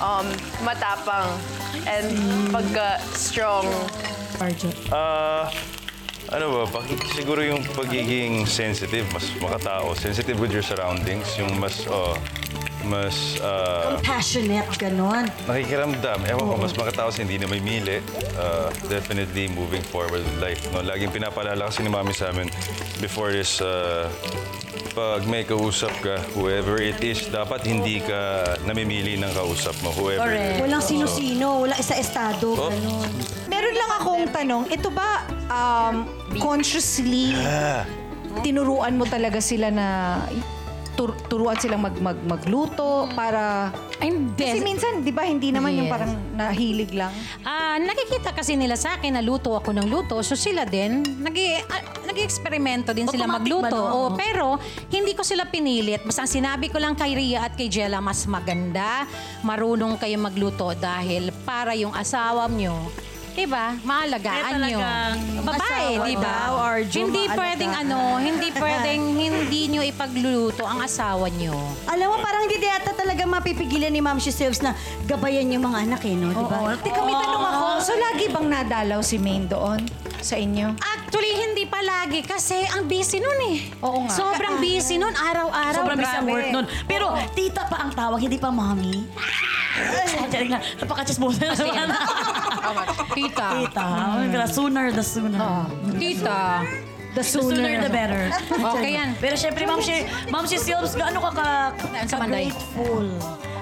um, 0.00 0.26
matapang 0.64 1.28
and 1.86 2.08
pagka 2.52 3.00
strong. 3.16 3.66
Arjo. 4.40 4.68
Uh, 4.90 5.46
ano 6.32 6.66
ba, 6.66 6.80
pag, 6.80 6.86
siguro 7.14 7.44
yung 7.44 7.62
pagiging 7.76 8.48
sensitive, 8.48 9.06
mas 9.12 9.28
makatao, 9.38 9.94
sensitive 9.94 10.40
with 10.40 10.50
your 10.50 10.64
surroundings, 10.64 11.28
yung 11.38 11.52
mas, 11.60 11.86
oh, 11.86 12.16
mas, 12.84 13.40
uh, 13.40 13.96
Passionate, 14.00 14.68
ganon. 14.76 15.26
nakikiramdam. 15.48 16.20
Ewan 16.24 16.44
ko, 16.44 16.54
mas 16.56 16.72
makatao 16.72 17.08
sa 17.08 17.24
hindi 17.24 17.36
na 17.36 17.48
may 17.48 17.60
mili. 17.60 18.00
Uh, 18.36 18.68
definitely 18.86 19.48
moving 19.50 19.82
forward 19.82 20.20
with 20.20 20.36
life. 20.38 20.60
No? 20.70 20.80
Laging 20.80 21.10
pinapaalala 21.10 21.68
kasi 21.68 21.82
ni 21.82 21.90
Mami 21.90 22.12
sa 22.12 22.30
amin 22.30 22.48
before 23.00 23.32
this, 23.32 23.58
uh, 23.58 24.06
pag 24.94 25.26
may 25.26 25.42
kausap 25.42 25.90
ka, 25.98 26.22
whoever 26.38 26.78
it 26.78 27.02
is, 27.02 27.26
dapat 27.26 27.66
hindi 27.66 27.98
ka 27.98 28.54
namimili 28.62 29.18
ng 29.18 29.32
kausap 29.34 29.74
mo. 29.82 29.90
Whoever 29.90 30.30
it 30.30 30.54
is. 30.54 30.62
Walang 30.62 30.84
sino-sino, 30.84 31.66
wala 31.66 31.74
isa 31.74 31.98
estado, 31.98 32.54
Oh. 32.54 32.70
ganon. 32.70 33.10
Meron 33.50 33.74
lang 33.74 33.90
akong 33.98 34.24
tanong, 34.30 34.62
ito 34.70 34.94
ba 34.94 35.26
um, 35.50 36.06
consciously 36.38 37.34
tinuruan 38.42 38.98
mo 38.98 39.06
talaga 39.06 39.38
sila 39.38 39.70
na 39.70 39.86
tur- 40.94 41.18
turuan 41.26 41.54
silang 41.54 41.82
mag, 41.82 41.94
mag, 41.98 42.18
magluto 42.24 43.06
para... 43.12 43.70
Hindi. 43.98 44.36
Kasi 44.36 44.60
minsan, 44.60 45.00
di 45.00 45.10
ba, 45.10 45.24
hindi 45.24 45.48
naman 45.48 45.72
yung 45.72 45.88
Yes. 45.88 45.94
parang 45.94 46.12
nahilig 46.34 46.92
lang. 46.92 47.08
Ah, 47.40 47.76
nakikita 47.76 48.30
kasi 48.30 48.52
nila 48.52 48.74
sa 48.74 48.94
akin 48.94 49.14
na 49.14 49.22
luto 49.22 49.52
ako 49.52 49.72
ng 49.72 49.86
luto. 49.86 50.20
So 50.20 50.34
sila 50.34 50.64
din, 50.64 51.00
nag 51.18 51.32
nag-eksperimento 52.04 52.92
din 52.92 53.06
sila 53.06 53.24
Automatic 53.24 53.42
magluto. 53.42 53.74
ba, 53.74 53.88
no? 53.88 53.94
Oo, 53.96 54.08
pero 54.12 54.46
hindi 54.88 55.12
ko 55.12 55.24
sila 55.24 55.44
pinilit. 55.44 56.04
Basta 56.04 56.22
ang 56.22 56.30
sinabi 56.30 56.68
ko 56.68 56.76
lang 56.76 56.94
kay 56.94 57.12
Ria 57.12 57.48
at 57.48 57.56
kay 57.56 57.66
Jella, 57.66 57.98
mas 57.98 58.22
maganda, 58.24 59.08
marunong 59.40 59.96
kayo 59.96 60.14
magluto 60.16 60.70
dahil 60.74 61.32
para 61.42 61.72
yung 61.72 61.90
asawa 61.90 62.46
nyo, 62.46 62.76
Diba? 63.34 63.74
Maalagaan 63.82 64.62
Kaya 64.62 64.70
nyo. 64.70 64.78
Babae, 65.42 65.86
di 66.06 66.14
ba? 66.14 66.36
Hindi 66.86 67.22
pwedeng 67.28 67.72
ano, 67.74 67.98
hindi 68.22 68.48
pwedeng 68.54 69.02
hindi 69.26 69.60
nyo 69.74 69.82
ipagluluto 69.82 70.62
ang 70.62 70.78
asawa 70.80 71.26
nyo. 71.34 71.58
Alam 71.90 72.14
mo, 72.14 72.16
parang 72.22 72.46
hindi 72.46 72.62
yata 72.62 72.94
talaga 72.94 73.26
mapipigilan 73.26 73.90
ni 73.90 73.98
Ma'am 73.98 74.22
Shiselves 74.22 74.62
na 74.62 74.78
gabayan 75.04 75.50
yung 75.50 75.66
mga 75.66 75.78
anak 75.82 76.02
eh, 76.06 76.14
no? 76.14 76.30
Di 76.30 76.44
ba? 76.46 76.78
Teka, 76.78 77.00
may 77.02 77.16
tanong 77.18 77.44
ako. 77.44 77.66
So, 77.82 77.92
lagi 77.98 78.30
bang 78.30 78.46
nadalaw 78.46 79.00
si 79.02 79.18
Maine 79.18 79.50
doon 79.50 79.82
sa 80.22 80.38
inyo? 80.38 80.72
Actually, 80.78 81.34
hindi 81.34 81.66
palagi 81.66 82.22
kasi 82.22 82.62
ang 82.70 82.86
busy 82.86 83.18
nun 83.18 83.40
eh. 83.50 83.58
Oo 83.82 84.06
nga. 84.06 84.14
Sobrang 84.14 84.62
busy 84.62 84.96
nun, 84.96 85.12
araw-araw. 85.12 85.82
Sobrang 85.82 85.98
busy 85.98 86.16
ang 86.16 86.26
work 86.30 86.48
nun. 86.54 86.66
Pero 86.86 87.12
tita 87.34 87.66
pa 87.66 87.82
ang 87.82 87.90
tawag, 87.90 88.22
hindi 88.22 88.38
pa 88.38 88.54
mommy. 88.54 89.04
Charing 90.26 90.50
lang. 90.50 90.62
Napaka-chismosa 90.78 91.40
na 91.42 91.54
naman. 91.54 91.88
Tita. 93.12 93.46
Kita. 93.60 93.86
The 94.26 94.46
sooner, 94.46 94.86
the 94.90 95.04
sooner. 95.04 95.38
Oh, 95.38 95.66
tita. 95.92 96.62
The 96.62 96.82
The 97.14 97.22
sooner, 97.22 97.78
the 97.78 97.90
better. 97.90 98.26
Okay 98.74 98.98
yan. 98.98 99.14
Pero 99.16 99.34
syempre, 99.34 99.62
Ma'am 99.62 99.78
Shi, 99.78 100.02
Ma'am 100.26 100.42
Shi 100.44 100.58
Silves, 100.58 100.94
gaano 100.94 101.22
ka 101.22 101.30
ka, 101.30 101.46
ka 102.02 102.16
Manday. 102.18 102.50
grateful? 102.50 103.06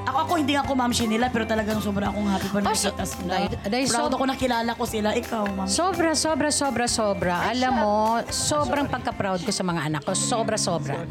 Ako, 0.02 0.18
ako, 0.18 0.32
hindi 0.34 0.56
ako 0.56 0.72
Ma'am 0.72 0.88
Shi 0.88 1.04
nila, 1.04 1.28
pero 1.28 1.44
talagang 1.44 1.76
sobra 1.78 2.08
akong 2.08 2.26
happy 2.26 2.48
pa 2.48 2.58
Oh, 2.58 2.72
so- 2.72 2.88
nakita 2.90 3.04
sila. 3.04 3.28
dahil- 3.30 3.60
dahil 3.62 3.86
Proud 3.86 4.08
so- 4.08 4.16
ako 4.16 4.24
nakilala 4.26 4.70
ko 4.72 4.84
sila. 4.84 5.08
Ikaw, 5.12 5.44
Ma'am. 5.46 5.68
Sobra, 5.68 6.10
sobra, 6.14 6.48
sobra, 6.50 6.84
sobra. 6.86 7.34
Alam 7.46 7.72
mo, 7.76 7.94
sobrang 8.26 8.88
pagka-proud 8.88 9.44
ko 9.44 9.52
sa 9.52 9.60
mga 9.62 9.80
anak 9.84 10.02
ko. 10.02 10.12
Sobra, 10.12 10.56
sobra. 10.56 11.04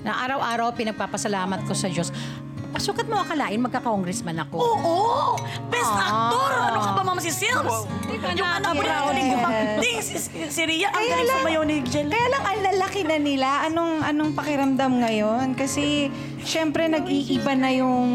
Na 0.00 0.20
araw-araw 0.20 0.72
pinagpapasalamat 0.72 1.64
ko 1.64 1.72
sa 1.72 1.88
Diyos. 1.88 2.08
Pasukat 2.74 3.06
mo 3.06 3.22
akalain, 3.22 3.62
magka-congressman 3.62 4.34
ako. 4.42 4.58
Oo! 4.58 4.94
Best 5.70 5.94
actor! 5.94 6.50
Ano 6.50 6.78
ka 6.82 6.90
ba, 6.90 7.02
Ma'am 7.06 7.22
si 7.22 7.30
Silves? 7.30 7.86
Yung 8.34 8.50
anak 8.50 8.74
mo 8.74 8.82
na 8.82 9.06
galing 9.06 9.28
yung 9.30 9.44
si, 9.78 9.90
si, 10.02 10.16
si 10.50 10.60
Ria, 10.66 10.90
ang 10.90 10.98
Kaya 10.98 11.10
galing 11.14 11.28
lang- 11.30 11.38
sumayaw 11.38 11.62
ni 11.62 11.76
Jel. 11.86 12.10
Kaya 12.10 12.26
lang 12.26 12.42
ang 12.42 12.60
lalaki 12.66 13.00
na 13.06 13.16
nila. 13.16 13.48
Anong 13.70 14.02
anong 14.02 14.30
pakiramdam 14.34 14.92
ngayon? 14.98 15.54
Kasi 15.54 16.10
syempre 16.42 16.90
nag-iiba 16.90 17.54
na 17.54 17.70
yung 17.70 18.08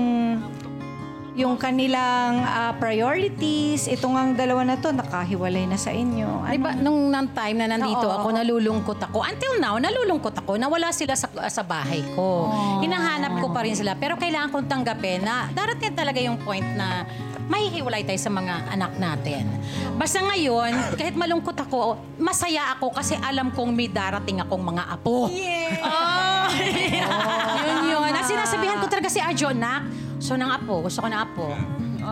yung 1.38 1.56
kanilang 1.60 2.42
ah, 2.42 2.74
priorities. 2.78 3.86
Itong 3.90 4.16
ang 4.18 4.30
dalawa 4.34 4.66
na 4.66 4.76
to 4.80 4.90
nakahiwalay 4.90 5.70
na 5.70 5.78
sa 5.78 5.94
inyo. 5.94 6.46
Ano? 6.46 6.54
Di 6.54 6.60
ba, 6.62 6.72
nung 6.74 7.10
nang 7.14 7.30
time 7.34 7.66
na 7.66 7.78
nandito 7.78 8.06
Oo, 8.06 8.16
ako, 8.22 8.28
nalulungkot 8.34 9.00
ako. 9.10 9.22
Until 9.26 9.62
now, 9.62 9.76
nalulungkot 9.78 10.34
ako 10.34 10.58
na 10.58 10.66
wala 10.66 10.90
sila 10.90 11.14
sa, 11.14 11.30
sa 11.50 11.62
bahay 11.62 12.02
ko. 12.18 12.50
Hinahanap 12.82 13.42
ko 13.44 13.54
pa 13.54 13.62
rin 13.66 13.76
sila. 13.78 13.94
Pero 14.00 14.18
kailangan 14.18 14.50
kong 14.50 14.68
tanggapin 14.68 15.22
na 15.22 15.50
darating 15.54 15.94
talaga 15.94 16.20
yung 16.20 16.40
point 16.42 16.66
na 16.74 17.06
mahihiwalay 17.50 18.06
tayo 18.06 18.22
sa 18.22 18.30
mga 18.30 18.56
anak 18.78 18.94
natin. 19.02 19.44
Basta 19.98 20.22
ngayon, 20.22 20.96
kahit 20.96 21.18
malungkot 21.18 21.58
ako, 21.58 21.98
masaya 22.22 22.78
ako 22.78 22.94
kasi 22.94 23.18
alam 23.18 23.50
kong 23.52 23.74
may 23.74 23.90
darating 23.90 24.38
akong 24.38 24.62
mga 24.62 24.86
apo. 24.86 25.28
yun 27.66 27.82
yun. 27.90 28.12
At 28.14 28.26
sinasabihan 28.30 28.78
ko 28.78 28.86
talaga 28.86 29.10
si 29.10 29.18
Arjo, 29.18 29.50
nak, 29.50 30.09
so 30.30 30.38
ng 30.38 30.46
apo, 30.46 30.86
gusto 30.86 31.02
ko 31.02 31.10
ng 31.10 31.18
apo. 31.18 31.58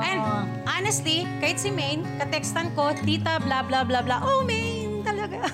And 0.02 0.22
honestly, 0.66 1.30
kahit 1.38 1.62
si 1.62 1.70
Maine, 1.70 2.02
katextan 2.18 2.74
ko, 2.74 2.90
tita, 3.06 3.38
bla 3.46 3.62
bla 3.62 3.86
bla 3.86 4.02
bla, 4.02 4.26
oh 4.26 4.42
Maine, 4.42 5.06
talaga. 5.06 5.38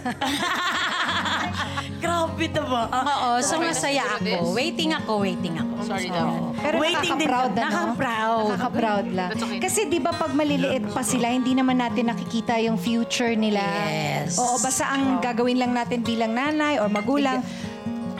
Grabe 2.03 2.47
diba? 2.47 2.83
Oo, 2.87 3.29
so 3.43 3.59
masaya 3.59 4.15
ako. 4.15 4.55
Waiting 4.55 4.95
ako, 4.95 5.11
waiting 5.23 5.55
ako. 5.59 5.73
Sorry 5.87 6.07
daw. 6.07 6.55
Pero 6.55 6.75
Waiting 6.79 7.15
din 7.19 7.27
nakaka-proud 7.27 7.51
ka. 7.51 7.55
na, 7.55 7.63
no? 7.63 7.71
Nakaka-proud. 7.71 8.47
Nakaka-proud 8.47 9.07
lang. 9.11 9.29
Kasi 9.59 9.79
di 9.87 9.99
ba 9.99 10.11
pag 10.11 10.31
maliliit 10.31 10.87
pa 10.91 11.03
sila, 11.03 11.31
hindi 11.31 11.55
naman 11.55 11.79
natin 11.79 12.11
nakikita 12.11 12.59
yung 12.63 12.79
future 12.79 13.35
nila. 13.35 13.63
Yes. 13.87 14.39
Oo, 14.39 14.59
basta 14.59 14.87
ang 14.87 15.19
gagawin 15.19 15.59
lang 15.59 15.71
natin 15.71 16.03
bilang 16.03 16.35
nanay 16.35 16.79
or 16.79 16.91
magulang, 16.91 17.43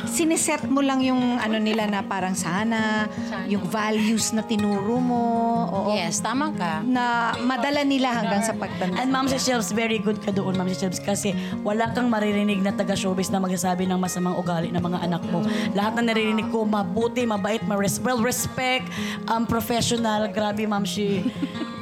siniset 0.08 0.68
mo 0.68 0.84
lang 0.84 1.00
yung 1.00 1.38
ano 1.38 1.58
nila 1.58 1.88
na 1.88 2.04
parang 2.04 2.36
sana, 2.36 3.08
yung 3.48 3.64
values 3.64 4.32
na 4.32 4.44
tinuro 4.44 5.00
mo. 5.00 5.24
Oo. 5.70 5.92
Yes, 5.96 6.20
tama 6.20 6.52
ka. 6.54 6.84
Na 6.84 7.34
madala 7.40 7.82
nila 7.84 8.12
hanggang 8.12 8.44
sa 8.44 8.54
pagtanda. 8.54 9.00
And 9.00 9.10
Ma'am 9.10 9.30
si 9.30 9.38
Shelves, 9.38 9.72
very 9.72 9.98
good 9.98 10.20
ka 10.20 10.32
doon, 10.32 10.56
Ma'am 10.56 10.68
si 10.68 10.78
Shelves, 10.78 11.00
kasi 11.00 11.32
wala 11.62 11.92
kang 11.92 12.10
maririnig 12.10 12.60
na 12.60 12.72
taga-showbiz 12.72 13.30
na 13.30 13.40
magsasabi 13.40 13.86
ng 13.86 14.00
masamang 14.00 14.36
ugali 14.36 14.70
ng 14.70 14.82
mga 14.82 15.00
anak 15.06 15.24
mo. 15.30 15.46
Lahat 15.72 15.94
na 15.96 16.12
naririnig 16.12 16.50
ko, 16.50 16.66
mabuti, 16.66 17.24
mabait, 17.24 17.62
ma-res- 17.64 18.02
well-respect, 18.02 18.90
um, 19.28 19.46
professional. 19.46 20.28
Grabe, 20.30 20.66
Ma'am 20.66 20.84
si, 20.84 21.24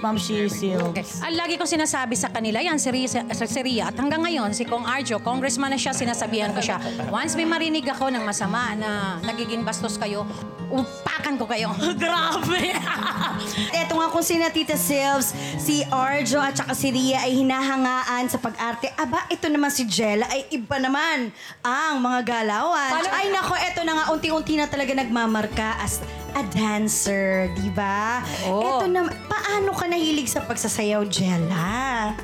Ma'am 0.01 0.17
si 0.17 0.33
Shelves. 0.49 1.21
Ang 1.21 1.37
lagi 1.37 1.61
ko 1.61 1.69
sinasabi 1.69 2.17
sa 2.17 2.33
kanila, 2.33 2.57
yan, 2.57 2.81
si 2.81 2.89
Ria, 2.89 3.21
si 3.29 3.59
Ria. 3.61 3.93
At 3.93 3.95
hanggang 4.01 4.25
ngayon, 4.25 4.49
si 4.49 4.65
Kong 4.65 4.81
Arjo, 4.81 5.21
congressman 5.21 5.69
na 5.69 5.77
siya, 5.77 5.93
sinasabihan 5.93 6.49
ko 6.57 6.61
siya, 6.61 6.81
once 7.13 7.37
may 7.37 7.45
marinig 7.45 7.85
ako 7.85 8.09
ng 8.09 8.25
masama 8.25 8.73
na 8.73 9.21
nagiging 9.21 9.61
bastos 9.61 10.01
kayo, 10.01 10.25
upakan 10.73 11.37
ko 11.37 11.45
kayo. 11.45 11.69
Grabe! 12.01 12.73
Eto 13.81 13.93
nga 14.01 14.09
kung 14.09 14.25
sina 14.25 14.49
Tita 14.49 14.73
Silves, 14.73 15.37
si 15.61 15.85
Arjo 15.93 16.41
at 16.41 16.57
saka 16.57 16.73
si 16.73 16.89
Ria 16.89 17.21
ay 17.21 17.37
hinahangaan 17.37 18.25
sa 18.25 18.41
pag-arte. 18.41 18.89
Aba, 18.97 19.29
ito 19.29 19.45
naman 19.53 19.69
si 19.69 19.85
Jella 19.85 20.25
ay 20.33 20.49
iba 20.49 20.81
naman 20.81 21.29
ang 21.61 22.01
mga 22.01 22.25
galawan. 22.25 23.05
Ay 23.13 23.29
nako, 23.29 23.53
eto 23.53 23.85
na 23.85 24.01
nga, 24.01 24.05
unti-unti 24.17 24.57
na 24.57 24.65
talaga 24.65 24.97
nagmamarka 24.97 25.77
as 25.77 26.01
a 26.35 26.43
dancer, 26.51 27.51
di 27.55 27.69
ba? 27.71 28.23
Eto 28.47 28.87
na, 28.87 29.07
paano 29.27 29.75
ka 29.75 29.85
nahilig 29.87 30.27
sa 30.29 30.41
pagsasayaw, 30.43 31.07
Jella? 31.09 32.15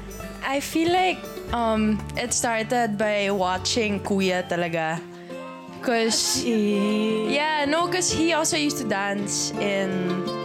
I 0.44 0.60
feel 0.60 0.92
like 0.92 1.20
um, 1.52 2.00
it 2.16 2.32
started 2.32 2.98
by 2.98 3.32
watching 3.32 4.00
Kuya 4.00 4.48
talaga. 4.48 5.02
Cause 5.82 6.44
yeah, 6.44 7.64
no, 7.68 7.88
cause 7.88 8.12
he 8.12 8.34
also 8.34 8.58
used 8.58 8.78
to 8.80 8.88
dance 8.88 9.52
in 9.62 9.90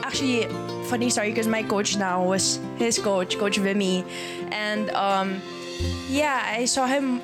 actually 0.04 0.47
funny 0.87 1.09
story 1.09 1.31
because 1.31 1.49
my 1.49 1.62
coach 1.62 1.97
now 1.97 2.23
was 2.23 2.61
his 2.76 2.99
coach, 2.99 3.38
Coach 3.38 3.59
Vimy, 3.59 4.04
and 4.52 4.90
um, 4.92 5.40
yeah, 6.07 6.52
I 6.52 6.66
saw 6.66 6.87
him 6.87 7.23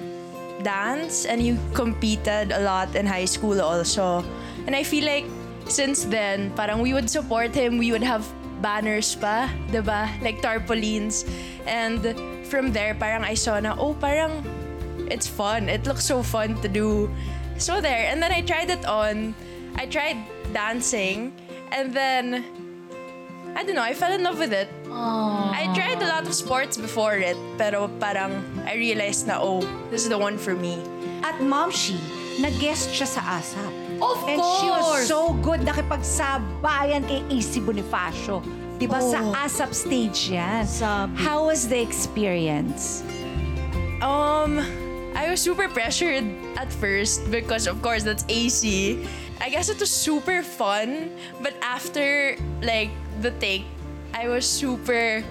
dance 0.64 1.26
and 1.26 1.40
he 1.40 1.54
competed 1.74 2.50
a 2.50 2.60
lot 2.64 2.96
in 2.96 3.06
high 3.06 3.26
school 3.26 3.60
also, 3.60 4.24
and 4.66 4.74
I 4.74 4.82
feel 4.82 5.04
like 5.04 5.26
since 5.68 6.04
then, 6.04 6.50
parang 6.56 6.80
we 6.80 6.92
would 6.92 7.08
support 7.08 7.54
him, 7.54 7.78
we 7.78 7.92
would 7.92 8.02
have 8.02 8.26
banners 8.58 9.14
pa, 9.14 9.46
'di 9.70 9.80
ba? 9.84 10.10
Like 10.18 10.42
tarpaulins, 10.42 11.22
and 11.68 12.02
from 12.48 12.72
there, 12.72 12.96
parang 12.96 13.22
I 13.22 13.38
saw 13.38 13.60
na 13.60 13.76
oh, 13.78 13.94
parang 13.94 14.42
it's 15.08 15.28
fun. 15.28 15.68
It 15.68 15.86
looks 15.86 16.04
so 16.04 16.24
fun 16.24 16.60
to 16.60 16.68
do. 16.68 17.08
So 17.58 17.80
there, 17.80 18.08
and 18.10 18.22
then 18.22 18.32
I 18.32 18.42
tried 18.42 18.70
it 18.70 18.84
on. 18.86 19.34
I 19.78 19.86
tried 19.86 20.18
dancing, 20.50 21.30
and 21.70 21.94
then 21.94 22.42
I 23.54 23.62
don't 23.62 23.74
know. 23.74 23.84
I 23.84 23.94
fell 23.94 24.12
in 24.12 24.22
love 24.22 24.38
with 24.38 24.52
it. 24.52 24.68
I 24.90 25.70
tried 25.74 26.02
a 26.02 26.08
lot 26.08 26.26
of 26.26 26.34
sports 26.34 26.76
before 26.76 27.18
it, 27.18 27.38
pero 27.58 27.86
parang 28.02 28.42
I 28.66 28.74
realized 28.74 29.26
na 29.26 29.38
oh, 29.38 29.62
this 29.90 30.02
is 30.02 30.10
the 30.10 30.18
one 30.18 30.38
for 30.38 30.54
me. 30.54 30.82
At 31.22 31.38
Momshi, 31.42 31.98
nag-guest 32.38 32.94
siya 32.94 33.06
sa 33.06 33.22
ASAP. 33.38 33.87
Of 33.98 34.18
And 34.28 34.38
she 34.38 34.66
was 34.70 34.84
course! 34.84 35.06
so 35.08 35.32
good 35.42 35.60
nakipagsabayan 35.66 37.02
kay 37.06 37.22
AC 37.30 37.58
Bonifacio. 37.60 38.42
Di 38.78 38.86
ba 38.86 39.02
sa 39.02 39.18
ASAP 39.34 39.74
stage 39.74 40.30
yan? 40.30 40.62
Sabi. 40.62 41.18
How 41.18 41.50
was 41.50 41.66
the 41.66 41.82
experience? 41.82 43.02
Um, 43.98 44.62
I 45.18 45.26
was 45.26 45.42
super 45.42 45.66
pressured 45.66 46.22
at 46.54 46.70
first 46.70 47.26
because, 47.30 47.66
of 47.66 47.82
course, 47.82 48.06
that's 48.06 48.22
AC. 48.30 49.02
I 49.42 49.50
guess 49.50 49.66
it 49.68 49.82
was 49.82 49.90
super 49.90 50.42
fun, 50.42 51.10
but 51.42 51.54
after 51.58 52.38
like 52.62 52.90
the 53.18 53.34
take, 53.42 53.66
I 54.14 54.30
was 54.30 54.46
super. 54.46 55.22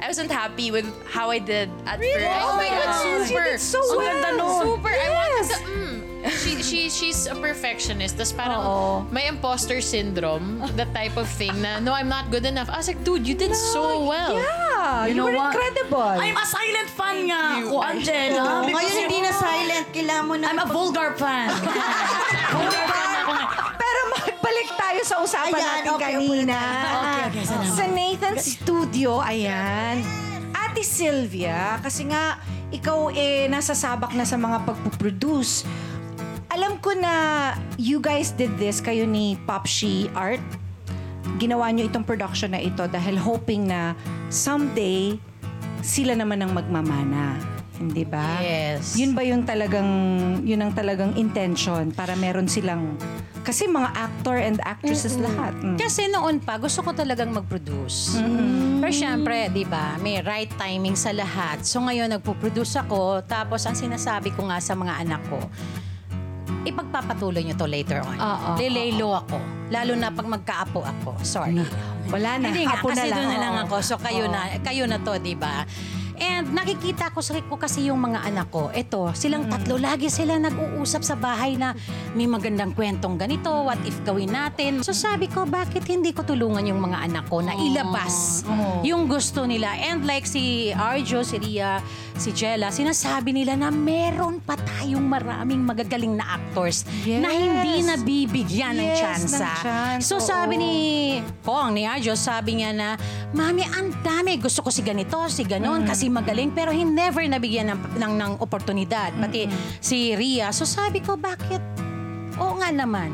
I 0.00 0.08
wasn't 0.08 0.28
happy 0.32 0.68
with 0.72 0.84
how 1.08 1.28
I 1.32 1.38
did 1.40 1.68
at 1.88 2.00
first. 2.00 2.28
Oh 2.40 2.56
my 2.56 2.68
God, 2.68 2.92
super. 3.24 3.44
did 3.56 3.60
so 3.60 3.80
Ang 3.80 3.96
well. 3.96 4.00
ganda 4.12 4.30
nun. 4.36 4.60
Super. 4.60 4.92
I 4.92 5.08
wanted 5.08 5.44
to, 5.48 5.56
mm, 5.64 5.85
she, 6.28 6.62
she, 6.62 6.80
she's 6.90 7.26
a 7.26 7.34
perfectionist. 7.34 8.18
Tapos 8.18 8.32
parang 8.32 8.60
may 9.10 9.28
imposter 9.28 9.80
syndrome. 9.80 10.62
That 10.76 10.92
type 10.94 11.16
of 11.16 11.28
thing 11.28 11.54
na, 11.62 11.78
no, 11.78 11.92
I'm 11.92 12.08
not 12.08 12.30
good 12.30 12.44
enough. 12.44 12.68
I 12.68 12.78
was 12.78 12.88
like, 12.88 13.02
dude, 13.04 13.26
you 13.26 13.34
did 13.34 13.54
so 13.54 14.04
well. 14.04 14.36
Yeah, 14.36 15.06
you, 15.06 15.14
know 15.14 15.26
were 15.26 15.36
what? 15.36 15.54
incredible. 15.54 16.16
I'm 16.18 16.36
a 16.36 16.46
silent 16.46 16.90
fan 16.92 17.16
nga 17.30 17.42
ako, 17.62 17.74
Angela. 17.82 18.44
Oh, 18.56 18.62
ngayon 18.64 18.94
hindi 19.08 19.20
na 19.20 19.32
silent. 19.32 19.86
Kailangan 19.90 20.24
mo 20.26 20.34
na... 20.38 20.44
I'm 20.52 20.60
a 20.62 20.68
vulgar 20.68 21.12
fan. 21.18 21.50
vulgar 22.54 22.84
fan 22.88 23.10
ako 23.24 23.32
nga. 23.36 23.46
Pero 23.76 24.00
magbalik 24.16 24.68
tayo 24.76 25.00
sa 25.02 25.16
usapan 25.20 25.56
Ayan, 25.56 25.66
natin 25.66 25.90
okay, 25.96 26.12
kanina. 26.14 26.58
Okay, 26.58 27.22
okay, 27.26 27.42
salamat. 27.44 27.74
Sa 27.74 27.84
Nathan 27.90 28.36
Studio, 28.38 29.10
ayan. 29.20 29.96
Ate 30.54 30.82
Sylvia, 30.84 31.80
kasi 31.80 32.08
nga, 32.08 32.38
ikaw 32.74 33.14
eh, 33.14 33.46
nasa 33.46 33.72
sabak 33.72 34.12
na 34.12 34.26
sa 34.26 34.36
mga 34.36 34.66
pagpuproduce. 34.66 35.66
Alam 36.56 36.80
ko 36.80 36.96
na 36.96 37.52
you 37.76 38.00
guys 38.00 38.32
did 38.32 38.48
this, 38.56 38.80
kayo 38.80 39.04
ni 39.04 39.36
Popshi 39.44 40.08
Art. 40.16 40.40
Ginawa 41.36 41.68
nyo 41.68 41.84
itong 41.84 42.08
production 42.08 42.56
na 42.56 42.64
ito 42.64 42.88
dahil 42.88 43.20
hoping 43.20 43.68
na 43.68 43.92
someday, 44.32 45.20
sila 45.84 46.16
naman 46.16 46.40
ang 46.40 46.56
magmamana. 46.56 47.36
Hindi 47.76 48.08
ba? 48.08 48.40
Yes. 48.40 48.96
Yun 48.96 49.12
ba 49.12 49.20
yung 49.20 49.44
talagang, 49.44 49.84
yun 50.48 50.64
ang 50.64 50.72
talagang 50.72 51.12
intention 51.20 51.92
para 51.92 52.16
meron 52.16 52.48
silang, 52.48 52.96
kasi 53.44 53.68
mga 53.68 53.92
actor 53.92 54.40
and 54.40 54.56
actresses 54.64 55.20
lahat. 55.20 55.52
Mm. 55.60 55.76
Kasi 55.76 56.08
noon 56.08 56.40
pa, 56.40 56.56
gusto 56.56 56.80
ko 56.80 56.96
talagang 56.96 57.36
mag-produce. 57.36 58.16
Pero 58.80 58.92
syempre, 58.96 59.52
di 59.52 59.68
ba, 59.68 60.00
may 60.00 60.24
right 60.24 60.48
timing 60.56 60.96
sa 60.96 61.12
lahat. 61.12 61.60
So 61.68 61.84
ngayon, 61.84 62.16
nagpo-produce 62.16 62.80
ako. 62.80 63.20
Tapos 63.28 63.68
ang 63.68 63.76
sinasabi 63.76 64.32
ko 64.32 64.48
nga 64.48 64.56
sa 64.56 64.72
mga 64.72 65.04
anak 65.04 65.20
ko, 65.28 65.36
ipagpapatuloy 66.66 67.42
nyo 67.42 67.54
to 67.54 67.66
later 67.66 68.02
on. 68.02 68.16
Oo, 68.16 68.58
Lilay 68.58 68.92
low 68.92 69.14
ako. 69.14 69.38
Lalo 69.68 69.92
na 69.94 70.10
pag 70.10 70.26
magkaapo 70.26 70.80
ako. 70.82 71.10
Sorry. 71.22 71.58
Wala 72.06 72.38
na. 72.38 72.50
Hindi 72.50 72.66
nga, 72.66 72.78
Apo 72.78 72.90
na 72.90 72.94
kasi 72.94 73.08
lang. 73.08 73.16
doon 73.16 73.28
na 73.28 73.38
lang 73.38 73.54
Oo. 73.54 73.64
ako. 73.64 73.74
So 73.80 73.94
kayo 73.96 74.26
Oo. 74.26 74.34
na, 74.34 74.40
kayo 74.60 74.84
na 74.84 74.98
to, 74.98 75.14
di 75.16 75.34
ba? 75.34 75.62
And 76.18 76.48
nakikita 76.50 77.08
ko, 77.08 77.20
sa- 77.20 77.36
ko 77.38 77.56
kasi 77.56 77.86
yung 77.86 78.00
mga 78.00 78.24
anak 78.24 78.48
ko, 78.48 78.68
eto, 78.70 79.12
silang 79.12 79.46
tatlo, 79.46 79.76
lagi 79.76 80.08
sila 80.08 80.36
nag-uusap 80.36 81.02
sa 81.02 81.14
bahay 81.14 81.54
na 81.54 81.76
may 82.12 82.24
magandang 82.24 82.72
kwentong 82.72 83.16
ganito, 83.16 83.48
what 83.62 83.78
if 83.82 83.96
gawin 84.02 84.30
natin. 84.30 84.80
So 84.80 84.90
sabi 84.90 85.26
ko, 85.26 85.44
bakit 85.44 85.84
hindi 85.84 86.10
ko 86.10 86.22
tulungan 86.22 86.64
yung 86.64 86.80
mga 86.80 87.04
anak 87.04 87.24
ko 87.26 87.40
na 87.40 87.52
ilabas 87.52 88.42
yung 88.82 89.06
gusto 89.06 89.44
nila. 89.44 89.72
And 89.74 90.02
like 90.02 90.24
si 90.24 90.70
Arjo, 90.70 91.20
si 91.20 91.36
Ria, 91.36 91.78
si 92.14 92.32
Jella, 92.32 92.68
sinasabi 92.68 93.30
nila 93.30 93.54
na 93.54 93.68
meron 93.68 94.38
pa 94.38 94.56
tayong 94.56 95.04
maraming 95.04 95.60
magagaling 95.60 96.12
na 96.12 96.36
actors 96.36 96.82
na 97.04 97.28
hindi 97.28 97.54
Yes. 97.76 97.86
nabibigyan 97.86 98.74
ng 98.74 98.88
Yes, 98.88 99.00
tsansa. 99.20 99.36
ng 99.44 99.56
chance, 99.58 100.02
So 100.02 100.16
sabi 100.16 100.54
oo. 100.54 100.62
ni 100.62 100.74
Pong, 101.42 101.74
ni 101.74 101.84
Arjo, 101.84 102.14
sabi 102.14 102.56
niya 102.56 102.72
na, 102.72 102.88
Mami, 103.28 103.62
ang 103.64 103.92
dami. 104.00 104.38
Gusto 104.38 104.62
ko 104.62 104.70
si 104.70 104.80
ganito, 104.80 105.18
si 105.26 105.42
ganon, 105.42 105.84
kasi 105.84 106.05
magaling. 106.08 106.50
Pero 106.50 106.70
he 106.70 106.82
never 106.82 107.22
nabigyan 107.22 107.70
ng, 107.70 107.80
ng, 107.96 108.12
ng 108.16 108.32
oportunidad. 108.38 109.12
Pati 109.16 109.46
si 109.78 110.12
Ria. 110.12 110.50
So 110.50 110.64
sabi 110.64 111.00
ko, 111.00 111.14
bakit? 111.14 111.60
Oo 112.36 112.60
nga 112.60 112.68
naman. 112.68 113.08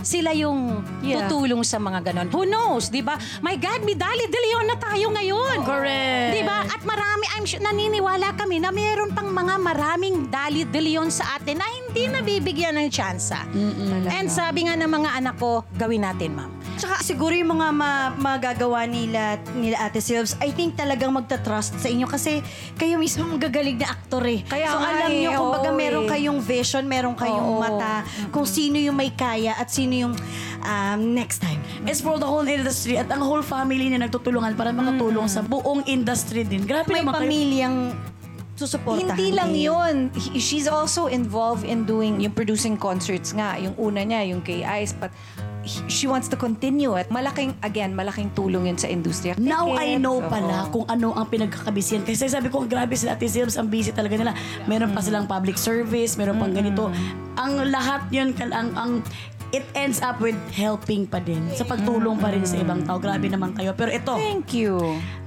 Sila 0.00 0.30
yung 0.32 0.80
Yeah. 1.00 1.26
tutulong 1.26 1.60
sa 1.60 1.76
mga 1.76 2.06
ganon. 2.06 2.28
Who 2.30 2.44
knows, 2.44 2.88
di 2.88 3.00
ba? 3.00 3.16
My 3.40 3.56
God, 3.56 3.82
Midali 3.82 4.28
de 4.28 4.36
Leon 4.38 4.66
na 4.68 4.76
tayo 4.76 5.10
ngayon. 5.10 5.64
Correct. 5.64 6.32
Di 6.36 6.42
ba? 6.44 6.64
At 6.64 6.84
marami, 6.84 7.24
I'm 7.34 7.44
sure, 7.44 7.58
naniniwala 7.58 8.36
kami 8.36 8.60
na 8.60 8.68
mayroon 8.68 9.10
pang 9.10 9.28
mga 9.28 9.56
maraming 9.56 10.28
Dali 10.28 10.64
de 10.64 10.80
Leon 10.80 11.08
sa 11.08 11.36
atin 11.36 11.56
na 11.56 11.66
hindi 11.66 12.06
nabibigyan 12.06 12.76
ng 12.76 12.88
tsansa. 12.88 13.48
And 14.12 14.28
sabi 14.28 14.68
nga 14.68 14.76
ng 14.76 14.88
mga 14.88 15.10
anak 15.18 15.36
ko, 15.36 15.64
gawin 15.74 16.04
natin, 16.04 16.36
ma'am. 16.36 16.52
Tsaka 16.80 17.04
siguro 17.04 17.36
yung 17.36 17.52
mga 17.54 17.68
ma- 17.70 18.12
magagawa 18.16 18.88
nila, 18.88 19.36
nila 19.52 19.84
Ate 19.84 20.00
Silves, 20.00 20.32
I 20.40 20.48
think 20.48 20.74
talagang 20.74 21.12
magta-trust 21.12 21.76
sa 21.76 21.86
inyo 21.86 22.08
kasi 22.08 22.40
kayo 22.74 22.96
mismo 22.96 23.28
magagaling 23.28 23.76
na 23.76 23.92
aktor 23.92 24.24
eh. 24.24 24.40
Kaya 24.42 24.72
so 24.72 24.80
nga 24.80 24.88
alam 24.96 25.12
eh, 25.12 25.20
nyo, 25.20 25.30
kumbaga 25.36 25.68
oo 25.68 25.76
meron 25.76 26.04
eh. 26.04 26.10
kayong 26.10 26.40
vision, 26.40 26.84
meron 26.88 27.12
kayong 27.12 27.48
Oo. 27.52 27.60
mata, 27.60 28.00
kung 28.32 28.48
sino 28.48 28.80
yung 28.80 28.96
may 28.96 29.12
kaya 29.12 29.52
at 29.54 29.68
sino 29.68 29.92
yung 29.92 30.14
um, 30.62 31.00
next 31.12 31.44
time. 31.44 31.60
It's 31.84 32.00
for 32.00 32.16
the 32.16 32.24
whole 32.24 32.48
industry 32.48 32.96
at 32.96 33.12
ang 33.12 33.20
whole 33.20 33.44
family 33.44 33.86
niya 33.86 34.00
nagtutulungan 34.00 34.56
para 34.56 34.72
makatulong 34.72 35.28
sa 35.28 35.44
buong 35.44 35.84
industry 35.84 36.48
din. 36.48 36.64
Grabe 36.64 36.88
May 36.88 37.04
naman 37.04 37.12
kayo. 37.12 37.28
pamilyang 37.28 37.76
susuportahan. 38.56 39.16
Hindi 39.16 39.28
lang 39.32 39.52
din. 39.52 39.68
yun. 39.68 39.94
He- 40.12 40.36
She's 40.38 40.64
also 40.64 41.08
involved 41.08 41.64
in 41.64 41.84
doing 41.84 42.20
yung 42.20 42.32
producing 42.32 42.76
concerts 42.76 43.32
nga. 43.32 43.56
Yung 43.56 43.72
una 43.76 44.00
niya, 44.00 44.20
yung 44.26 44.40
kay 44.40 44.64
Ice. 44.80 44.92
But 44.92 45.12
she 45.86 46.10
wants 46.10 46.26
to 46.26 46.36
continue 46.36 46.98
it. 46.98 47.06
Malaking, 47.08 47.54
again, 47.62 47.94
malaking 47.94 48.30
tulong 48.34 48.66
yun 48.66 48.78
sa 48.78 48.90
industriya. 48.90 49.38
Now 49.38 49.70
I 49.74 49.96
know 49.96 50.22
pala 50.26 50.66
kung 50.74 50.86
ano 50.90 51.14
ang 51.14 51.30
pinagkakabisihan. 51.30 52.02
Kasi 52.02 52.26
sabi 52.26 52.50
ko, 52.50 52.66
grabe 52.66 52.98
sila 52.98 53.14
Ate 53.14 53.30
Silves, 53.30 53.54
ang 53.54 53.70
busy 53.70 53.94
talaga 53.94 54.18
nila. 54.18 54.32
Meron 54.66 54.90
pa 54.90 55.00
silang 55.00 55.30
public 55.30 55.56
service, 55.56 56.18
meron 56.18 56.38
pang 56.40 56.52
ganito. 56.52 56.90
Ang 57.38 57.70
lahat 57.70 58.10
yun, 58.10 58.34
kal- 58.34 58.54
ang, 58.54 58.74
ang 58.74 58.92
it 59.50 59.66
ends 59.74 59.98
up 60.00 60.18
with 60.18 60.36
helping 60.50 61.06
pa 61.06 61.18
din. 61.18 61.50
Sa 61.54 61.64
pagtulong 61.64 62.16
pa 62.16 62.30
rin 62.30 62.46
sa 62.46 62.56
ibang 62.56 62.82
tao. 62.82 62.98
Grabe 62.98 63.26
naman 63.26 63.52
kayo. 63.52 63.74
Pero 63.74 63.90
ito, 63.90 64.14
Thank 64.14 64.54
you. 64.54 64.78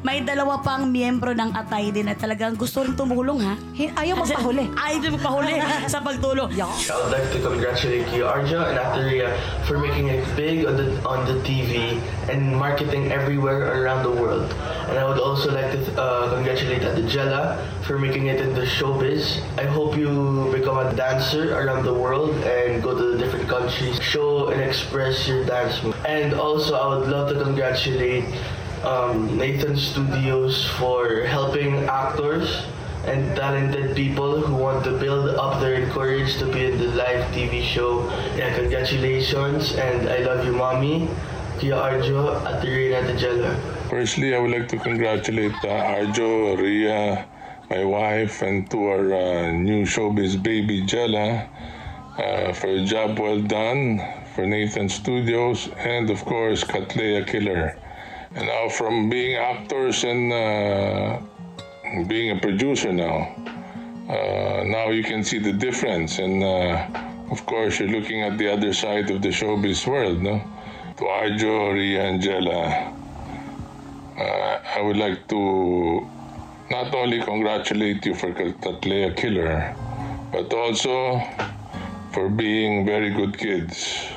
may 0.01 0.19
dalawa 0.19 0.59
pang 0.59 0.87
miyembro 0.87 1.31
ng 1.31 1.51
Atay 1.51 1.91
din 1.91 2.07
na 2.07 2.15
talagang 2.15 2.55
gusto 2.55 2.83
rin 2.83 2.91
tumulong 2.93 3.39
ha. 3.39 3.53
Hi- 3.75 3.91
Ayaw 4.03 4.19
magpahuli. 4.19 4.65
Ayaw 4.75 4.97
din 4.99 5.11
magpahuli 5.15 5.53
sa 5.87 5.99
pagtulong. 5.99 6.49
I 6.51 6.63
would 6.95 7.11
like 7.11 7.27
to 7.31 7.39
congratulate 7.39 8.07
you, 8.11 8.23
Arja 8.23 8.67
and 8.67 8.77
Ateria, 8.77 9.31
for 9.63 9.77
making 9.77 10.07
it 10.07 10.23
big 10.35 10.63
on 10.63 10.75
the 10.75 10.87
on 11.03 11.23
the 11.23 11.35
TV 11.43 11.99
and 12.27 12.55
marketing 12.55 13.11
everywhere 13.11 13.79
around 13.79 14.03
the 14.03 14.11
world. 14.11 14.47
And 14.87 14.99
I 14.99 15.03
would 15.07 15.19
also 15.19 15.51
like 15.51 15.71
to 15.71 15.79
uh, 15.95 16.31
congratulate 16.31 16.83
Ate 16.83 17.07
Jella 17.07 17.55
for 17.83 17.99
making 17.99 18.27
it 18.27 18.39
in 18.39 18.53
the 18.53 18.63
showbiz. 18.63 19.39
I 19.55 19.63
hope 19.65 19.95
you 19.95 20.11
become 20.51 20.77
a 20.77 20.91
dancer 20.93 21.55
around 21.55 21.83
the 21.83 21.93
world 21.95 22.31
and 22.43 22.83
go 22.83 22.91
to 22.91 23.03
the 23.13 23.17
different 23.17 23.47
countries, 23.47 23.99
show 24.13 24.49
and 24.49 24.61
express 24.61 25.27
your 25.27 25.43
dance. 25.43 25.81
move. 25.81 25.97
And 26.05 26.33
also, 26.35 26.77
I 26.77 26.85
would 26.95 27.09
love 27.09 27.33
to 27.33 27.43
congratulate 27.43 28.25
um, 28.85 29.35
Nathan 29.37 29.75
Studios 29.75 30.69
for 30.77 31.25
helping 31.25 31.89
actors 31.89 32.61
and 33.09 33.35
talented 33.35 33.95
people 33.95 34.39
who 34.39 34.55
want 34.55 34.85
to 34.85 34.91
build 34.99 35.29
up 35.35 35.59
their 35.59 35.89
courage 35.89 36.37
to 36.37 36.45
be 36.45 36.65
in 36.65 36.77
the 36.77 36.89
live 36.93 37.25
TV 37.33 37.63
show. 37.63 38.05
Yeah, 38.37 38.53
congratulations 38.55 39.75
and 39.75 40.07
I 40.07 40.19
love 40.19 40.45
you, 40.45 40.53
mommy. 40.53 41.09
Kuya 41.57 41.77
Arjo 41.81 42.37
at 42.45 42.63
Rina 42.63 43.01
Tejela. 43.09 43.51
Firstly, 43.89 44.35
I 44.35 44.39
would 44.39 44.51
like 44.51 44.67
to 44.69 44.77
congratulate 44.77 45.53
uh, 45.63 45.97
Arjo, 45.97 46.57
Ria, 46.57 47.25
my 47.69 47.83
wife, 47.83 48.41
and 48.41 48.69
to 48.71 48.77
our 48.85 49.13
uh, 49.13 49.51
new 49.51 49.85
showbiz 49.85 50.41
baby 50.41 50.85
Jella 50.85 51.47
uh, 52.17 52.53
for 52.53 52.67
a 52.67 52.85
job 52.85 53.19
well 53.19 53.41
done 53.41 53.99
for 54.35 54.45
Nathan 54.45 54.89
Studios 54.89 55.69
and, 55.77 56.09
of 56.09 56.23
course, 56.25 56.63
Katlea 56.63 57.25
Killer. 57.25 57.77
And 58.35 58.47
now, 58.47 58.69
from 58.69 59.09
being 59.09 59.35
actors 59.35 60.03
and 60.03 60.33
uh, 60.33 61.19
being 62.07 62.37
a 62.37 62.39
producer 62.39 62.91
now, 62.91 63.35
uh, 64.09 64.63
now 64.65 64.89
you 64.89 65.03
can 65.03 65.23
see 65.23 65.39
the 65.39 65.53
difference. 65.53 66.19
And, 66.19 66.43
uh, 66.43 66.87
of 67.31 67.45
course, 67.45 67.79
you're 67.79 67.89
looking 67.89 68.21
at 68.21 68.37
the 68.37 68.51
other 68.51 68.73
side 68.73 69.09
of 69.09 69.21
the 69.21 69.29
showbiz 69.29 69.87
world, 69.87 70.21
no? 70.21 70.41
To 70.97 71.03
Arjo, 71.05 71.73
and 71.99 72.23
Uh, 74.13 74.59
I 74.75 74.81
would 74.81 74.97
like 74.97 75.27
to 75.29 76.07
not 76.69 76.93
only 76.93 77.21
congratulate 77.21 78.05
you 78.05 78.13
for 78.13 78.31
Tatlea 78.31 79.15
Killer, 79.17 79.75
but 80.31 80.53
also 80.53 81.21
for 82.13 82.29
being 82.29 82.85
very 82.85 83.09
good 83.09 83.37
kids. 83.37 84.07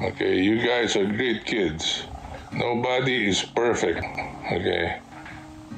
Okay, 0.00 0.38
you 0.38 0.64
guys 0.64 0.96
are 0.96 1.06
great 1.06 1.44
kids. 1.44 2.04
Nobody 2.52 3.28
is 3.28 3.42
perfect, 3.42 4.04
okay? 4.46 5.00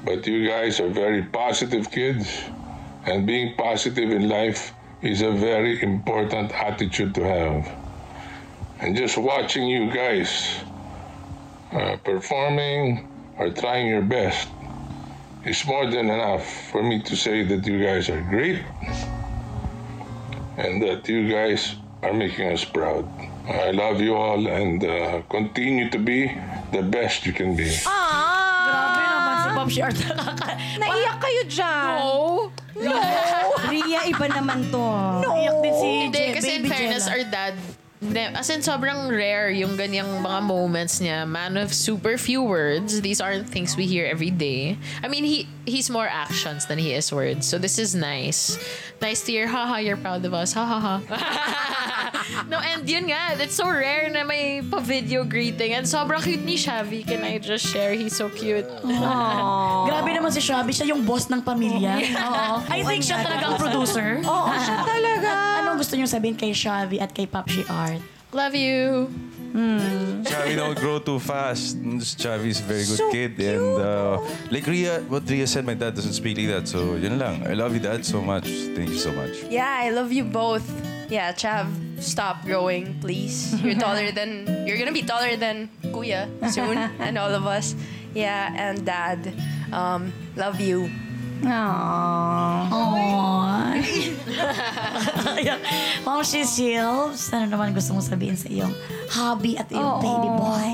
But 0.05 0.27
you 0.27 0.47
guys 0.47 0.81
are 0.81 0.89
very 0.89 1.23
positive 1.23 1.91
kids, 1.91 2.45
and 3.07 3.27
being 3.27 3.57
positive 3.57 4.11
in 4.11 4.29
life 4.29 4.73
is 5.01 5.23
a 5.23 5.33
very 5.33 5.83
important 5.83 6.53
attitude 6.53 7.15
to 7.15 7.25
have. 7.25 7.69
And 8.81 8.95
just 8.95 9.17
watching 9.17 9.67
you 9.67 9.91
guys 9.91 10.61
uh, 11.73 11.97
performing 12.05 13.09
or 13.39 13.51
trying 13.51 13.87
your 13.87 14.03
best 14.03 14.49
is 15.47 15.65
more 15.67 15.91
than 15.91 16.11
enough 16.11 16.45
for 16.71 16.83
me 16.83 17.01
to 17.03 17.17
say 17.17 17.43
that 17.45 17.67
you 17.67 17.83
guys 17.83 18.11
are 18.11 18.21
great 18.21 18.63
and 20.57 20.83
that 20.83 21.07
you 21.09 21.29
guys 21.29 21.75
are 22.03 22.13
making 22.13 22.53
us 22.53 22.65
proud. 22.65 23.05
I 23.45 23.73
love 23.73 24.01
you 24.01 24.17
all 24.17 24.41
and 24.49 24.81
uh, 24.81 25.21
continue 25.29 25.91
to 25.91 25.99
be 25.99 26.33
the 26.73 26.81
best 26.81 27.27
you 27.27 27.33
can 27.33 27.53
be. 27.55 27.69
Grabe 27.85 29.01
naman 29.01 29.35
si 29.37 29.49
Pop 29.53 29.69
Shart. 29.71 29.97
Nakaka- 30.17 30.57
Naiyak 30.81 31.17
kayo 31.21 31.43
dyan. 31.45 31.93
No. 31.95 32.11
Ria, 33.71 34.01
iba 34.09 34.27
naman 34.29 34.73
to. 34.73 34.81
Iyak 35.29 35.57
din 35.61 35.75
si 35.77 35.89
Hindi, 36.09 36.19
Je- 36.19 36.35
kasi 36.35 36.51
in 36.57 36.63
Baby 36.65 36.71
fairness, 36.73 37.05
Jella. 37.05 37.15
our 37.15 37.25
dad, 37.31 37.55
ne- 38.01 38.33
as 38.35 38.49
in 38.51 38.61
sobrang 38.61 39.13
rare 39.13 39.53
yung 39.53 39.77
ganyang 39.77 40.09
mga 40.21 40.41
moments 40.43 40.99
niya. 40.99 41.29
Man 41.29 41.57
of 41.57 41.69
super 41.73 42.17
few 42.17 42.43
words. 42.43 43.01
These 43.01 43.21
aren't 43.21 43.47
things 43.47 43.77
we 43.77 43.85
hear 43.87 44.09
every 44.09 44.33
day. 44.33 44.77
I 45.05 45.09
mean, 45.09 45.23
he 45.25 45.47
he's 45.65 45.89
more 45.89 46.09
actions 46.09 46.67
than 46.67 46.81
he 46.81 46.97
is 46.97 47.13
words. 47.13 47.45
So 47.47 47.61
this 47.61 47.79
is 47.79 47.95
nice. 47.95 48.57
Nice 49.05 49.21
to 49.29 49.37
hear, 49.37 49.45
haha, 49.45 49.85
you're 49.85 50.01
proud 50.01 50.25
of 50.25 50.33
us. 50.33 50.57
Ha 50.57 50.65
ha 50.65 50.81
ha. 50.81 50.97
no, 52.49 52.57
and 52.57 52.89
yun 52.89 53.13
nga, 53.13 53.37
it's 53.37 53.53
so 53.53 53.69
rare 53.69 54.09
na 54.09 54.25
may 54.25 54.65
pa-video 54.65 55.29
greeting. 55.29 55.77
And 55.77 55.85
sobrang 55.85 56.25
cute 56.25 56.41
ni 56.41 56.57
Shavi. 56.57 57.05
Can 57.05 57.21
I 57.21 57.37
just 57.37 57.69
share? 57.69 57.93
He's 57.93 58.17
so 58.17 58.33
cute. 58.33 58.65
Grabe 58.65 60.09
naman 60.09 60.33
si 60.33 60.41
Shabby. 60.41 60.73
Siya 60.73 60.97
yung 60.97 61.05
boss 61.05 61.29
ng 61.29 61.45
pamilya. 61.45 62.01
Oo. 62.33 62.65
I 62.65 62.81
think 62.81 63.05
siya 63.05 63.21
talaga 63.21 63.45
ang 63.53 63.61
producer. 63.61 64.25
Oo, 64.25 64.49
siya 64.57 64.77
talaga. 64.89 65.33
Anong 65.61 65.77
gusto 65.85 66.01
niyo 66.01 66.09
sabihin 66.09 66.41
kay 66.41 66.57
Shabby 66.57 66.97
at 66.97 67.13
kay 67.13 67.29
Popshi 67.29 67.61
Art? 67.69 68.01
Love 68.33 68.57
you. 68.57 69.13
Chavi 69.55 70.57
don't 70.57 70.77
grow 70.77 70.99
too 70.99 71.19
fast. 71.21 71.79
Chavi's 72.19 72.61
a 72.61 72.65
very 72.65 72.85
good 72.85 73.01
kid. 73.13 73.39
And 73.39 73.81
uh, 73.81 74.21
like 74.51 74.67
Ria, 74.67 75.01
what 75.03 75.29
Ria 75.31 75.47
said, 75.47 75.65
my 75.65 75.75
dad 75.75 75.95
doesn't 75.95 76.15
speak 76.15 76.37
like 76.39 76.49
that. 76.49 76.69
So 76.69 76.97
yun 76.97 77.19
lang. 77.19 77.47
I 77.47 77.55
love 77.55 77.73
you, 77.73 77.81
dad, 77.81 78.05
so 78.05 78.21
much. 78.21 78.49
Thank 78.75 78.91
you 78.91 78.99
so 78.99 79.13
much. 79.13 79.45
Yeah, 79.49 79.71
I 79.71 79.91
love 79.91 80.13
you 80.13 80.25
both. 80.25 80.67
Yeah, 81.09 81.33
Chav, 81.33 81.69
stop 82.03 82.45
growing, 82.45 82.99
please. 83.01 83.55
You're 83.63 83.79
taller 83.79 84.11
than 84.11 84.67
you're 84.67 84.79
gonna 84.79 84.93
be 84.93 85.03
taller 85.03 85.37
than 85.37 85.69
Kuya 85.93 86.27
soon, 86.51 86.79
and 86.99 87.19
all 87.19 87.31
of 87.31 87.47
us. 87.47 87.77
Yeah, 88.15 88.51
and 88.57 88.85
Dad, 88.87 89.35
um, 89.73 90.13
love 90.35 90.61
you. 90.61 90.91
Ayan. 95.35 95.61
Ma'am 96.05 96.25
Cecile, 96.25 97.13
ano 97.13 97.45
naman 97.49 97.77
gusto 97.77 97.93
mong 97.93 98.07
sabihin 98.07 98.37
sa 98.37 98.49
iyong 98.49 98.73
hobby 99.13 99.61
at 99.61 99.69
iyong 99.69 100.01
baby 100.01 100.31
boy? 100.41 100.73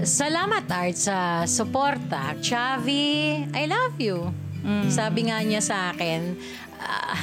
Salamat, 0.00 0.64
Art, 0.70 0.96
sa 0.96 1.44
suporta. 1.44 2.32
Chavi, 2.40 3.44
I 3.52 3.64
love 3.68 4.00
you. 4.00 4.32
Sabi 4.88 5.28
nga 5.28 5.40
niya 5.44 5.60
sa 5.60 5.92
akin, 5.92 6.36
ah, 6.80 7.16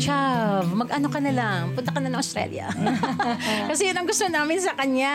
Chav, 0.00 0.64
mag-ano 0.72 1.12
ka 1.12 1.20
na 1.20 1.28
lang, 1.28 1.76
punta 1.76 1.92
ka 1.92 2.00
na 2.00 2.08
ng 2.08 2.16
Australia. 2.16 2.72
Kasi 3.68 3.92
yun 3.92 3.96
ang 4.00 4.08
gusto 4.08 4.24
namin 4.32 4.56
sa 4.56 4.72
kanya. 4.72 5.14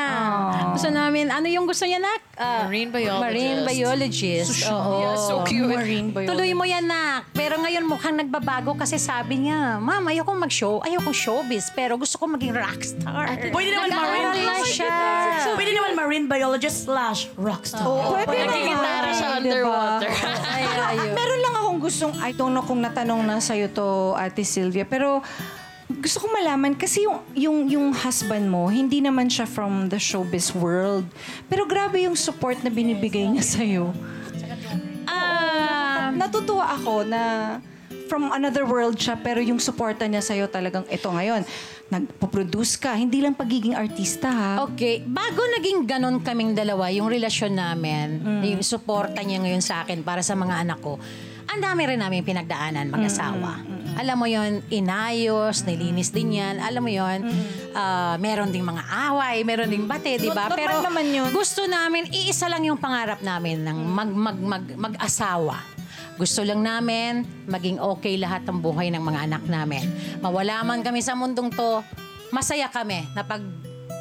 Gusto 0.78 0.94
namin, 0.94 1.09
ano 1.40 1.48
yung 1.48 1.64
gusto 1.64 1.88
niya 1.88 2.04
nak? 2.04 2.20
Ah, 2.36 2.68
Marine 2.68 2.92
biologist. 2.92 3.24
Marine 3.24 3.60
biologist. 3.64 4.52
Oo. 4.68 4.92
Yeah, 5.00 5.16
so 5.16 5.34
cute. 5.48 5.72
Marine 5.72 6.12
biologist. 6.12 6.36
Tuloy 6.36 6.52
mo 6.52 6.68
yan, 6.68 6.84
nak. 6.84 7.32
Pero 7.32 7.56
ngayon 7.64 7.88
mukhang 7.88 8.16
nagbabago 8.20 8.76
kasi 8.76 9.00
sabi 9.00 9.48
niya, 9.48 9.80
Ma'am, 9.80 10.04
ayoko 10.12 10.36
mag-show, 10.36 10.84
ayoko 10.84 11.16
showbiz, 11.16 11.72
pero 11.72 11.96
gusto 11.96 12.20
ko 12.20 12.28
maging 12.28 12.52
rockstar. 12.52 13.40
Pwede 13.56 13.72
naman 13.72 13.90
Nag-aaral 13.90 14.36
marine 14.36 14.44
na 14.44 14.68
siya. 14.68 14.96
Pwede 15.56 15.72
naman 15.72 15.92
marine 15.96 16.26
biologist 16.28 16.84
slash 16.84 17.32
rockstar. 17.40 17.88
Pwede 18.28 18.46
Nagigitara 18.46 19.10
siya 19.16 19.28
naman, 19.32 19.40
underwater. 19.40 20.12
Ay, 20.54 20.64
ayun. 20.92 21.14
Meron 21.16 21.40
lang 21.40 21.54
akong 21.56 21.80
gustong, 21.80 22.14
I 22.20 22.36
don't 22.36 22.52
know 22.52 22.64
kung 22.68 22.84
natanong 22.84 23.24
na 23.24 23.40
sa'yo 23.40 23.72
to, 23.72 24.14
Ate 24.20 24.44
Sylvia, 24.44 24.84
pero 24.84 25.24
gusto 25.90 26.22
ko 26.22 26.28
malaman 26.30 26.78
kasi 26.78 27.10
yung, 27.10 27.18
yung, 27.34 27.58
yung 27.66 27.88
husband 27.90 28.46
mo, 28.46 28.70
hindi 28.70 29.02
naman 29.02 29.26
siya 29.26 29.50
from 29.50 29.90
the 29.90 29.98
showbiz 29.98 30.54
world. 30.54 31.10
Pero 31.50 31.66
grabe 31.66 32.06
yung 32.06 32.14
support 32.14 32.62
na 32.62 32.70
binibigay 32.70 33.26
niya 33.26 33.42
sa'yo. 33.42 33.90
Ah, 35.10 36.14
natutuwa 36.14 36.78
ako 36.78 37.10
na 37.10 37.22
from 38.06 38.30
another 38.34 38.66
world 38.70 38.98
siya, 38.98 39.18
pero 39.18 39.42
yung 39.42 39.58
suporta 39.58 40.06
niya 40.06 40.22
sa'yo 40.22 40.46
talagang 40.46 40.86
ito 40.90 41.10
ngayon. 41.10 41.42
Nagpo-produce 41.90 42.78
ka, 42.78 42.94
hindi 42.94 43.22
lang 43.22 43.34
pagiging 43.34 43.74
artista 43.74 44.30
ha. 44.30 44.52
Okay, 44.70 45.02
bago 45.02 45.42
naging 45.58 45.90
ganon 45.90 46.22
kaming 46.22 46.54
dalawa, 46.54 46.94
yung 46.94 47.10
relasyon 47.10 47.54
namin, 47.58 48.22
yung 48.46 48.62
suporta 48.62 49.26
niya 49.26 49.42
ngayon 49.42 49.62
sa 49.62 49.82
akin 49.86 50.06
para 50.06 50.22
sa 50.22 50.38
mga 50.38 50.70
anak 50.70 50.82
ko, 50.82 51.02
ang 51.50 51.58
dami 51.62 51.82
rin 51.90 51.98
namin 51.98 52.22
pinagdaanan 52.22 52.94
mag-asawa. 52.94 53.79
Alam 54.00 54.16
mo 54.16 54.28
yon 54.32 54.64
inayos, 54.72 55.68
nilinis 55.68 56.16
din 56.16 56.40
yan. 56.40 56.64
Alam 56.64 56.88
mo 56.88 56.92
yon 56.92 57.20
ah, 57.76 58.16
meron 58.16 58.48
ding 58.48 58.64
mga 58.64 58.80
away, 59.12 59.44
meron 59.44 59.68
ding 59.68 59.84
bate, 59.84 60.16
di 60.16 60.32
ba? 60.32 60.48
Normal 60.48 60.56
Pero 60.56 60.76
naman 60.80 61.06
yun. 61.12 61.28
gusto 61.36 61.68
namin, 61.68 62.08
iisa 62.08 62.48
lang 62.48 62.64
yung 62.64 62.80
pangarap 62.80 63.20
namin 63.20 63.60
ng 63.68 63.78
mag, 63.84 64.08
mag, 64.08 64.38
mag, 64.40 64.64
mag-asawa. 64.80 65.60
Gusto 66.16 66.48
lang 66.48 66.64
namin 66.64 67.28
maging 67.48 67.80
okay 67.80 68.16
lahat 68.16 68.48
ng 68.48 68.64
buhay 68.64 68.88
ng 68.88 69.04
mga 69.04 69.20
anak 69.28 69.44
namin. 69.52 69.84
Mawala 70.24 70.64
man 70.64 70.80
kami 70.80 71.04
sa 71.04 71.16
mundong 71.16 71.52
to, 71.52 71.84
masaya 72.32 72.72
kami 72.72 73.04
na 73.12 73.24
pag 73.28 73.44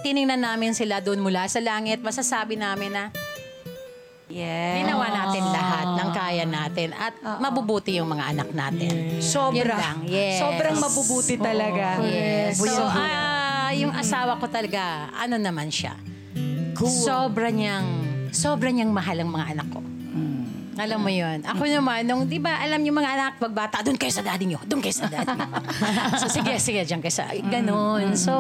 tiningnan 0.07 0.39
namin 0.39 0.79
sila 0.79 1.03
doon 1.03 1.19
mula 1.19 1.47
sa 1.51 1.59
langit, 1.59 1.99
masasabi 2.07 2.55
namin 2.55 2.95
na 2.95 3.11
Yes. 4.29 4.85
ginawa 4.85 5.09
natin 5.09 5.41
lahat 5.41 5.87
ng 5.97 6.11
kaya 6.13 6.45
natin 6.45 6.89
at 6.93 7.17
mabubuti 7.41 7.97
yung 7.97 8.13
mga 8.13 8.37
anak 8.37 8.49
natin. 8.53 9.25
Sobra. 9.25 9.57
Yun 9.57 9.69
lang. 9.73 9.99
Yes. 10.05 10.37
Sobrang 10.37 10.77
mabubuti 10.77 11.35
talaga. 11.41 11.97
Yes. 12.05 12.61
So, 12.61 12.85
ah, 12.85 13.73
yung 13.73 13.93
asawa 13.97 14.37
ko 14.37 14.45
talaga, 14.53 15.09
ano 15.17 15.41
naman 15.41 15.73
siya? 15.73 15.97
Sobra 16.77 17.49
niyang, 17.49 17.89
sobra 18.31 18.69
niyang 18.69 18.93
mahal 18.93 19.17
ang 19.25 19.33
mga 19.33 19.47
anak 19.57 19.69
ko. 19.73 19.81
Alam 20.79 21.03
mo 21.03 21.11
yun. 21.11 21.43
Ako 21.43 21.67
naman, 21.67 22.07
nung, 22.07 22.23
di 22.31 22.39
ba, 22.39 22.63
alam 22.63 22.79
niyo 22.79 22.95
mga 22.95 23.11
anak, 23.19 23.33
pagbata, 23.43 23.83
doon 23.83 23.99
kayo 23.99 24.15
sa 24.15 24.23
daddy 24.23 24.47
niyo, 24.47 24.63
doon 24.63 24.79
kayo 24.79 24.95
sa 24.95 25.11
daddy 25.11 25.27
niyo. 25.27 25.51
so, 26.23 26.31
sige, 26.31 26.55
sige, 26.63 26.87
diyan 26.87 27.03
kayo 27.03 27.15
sa, 27.19 27.27
ganun. 27.35 28.15
So, 28.15 28.35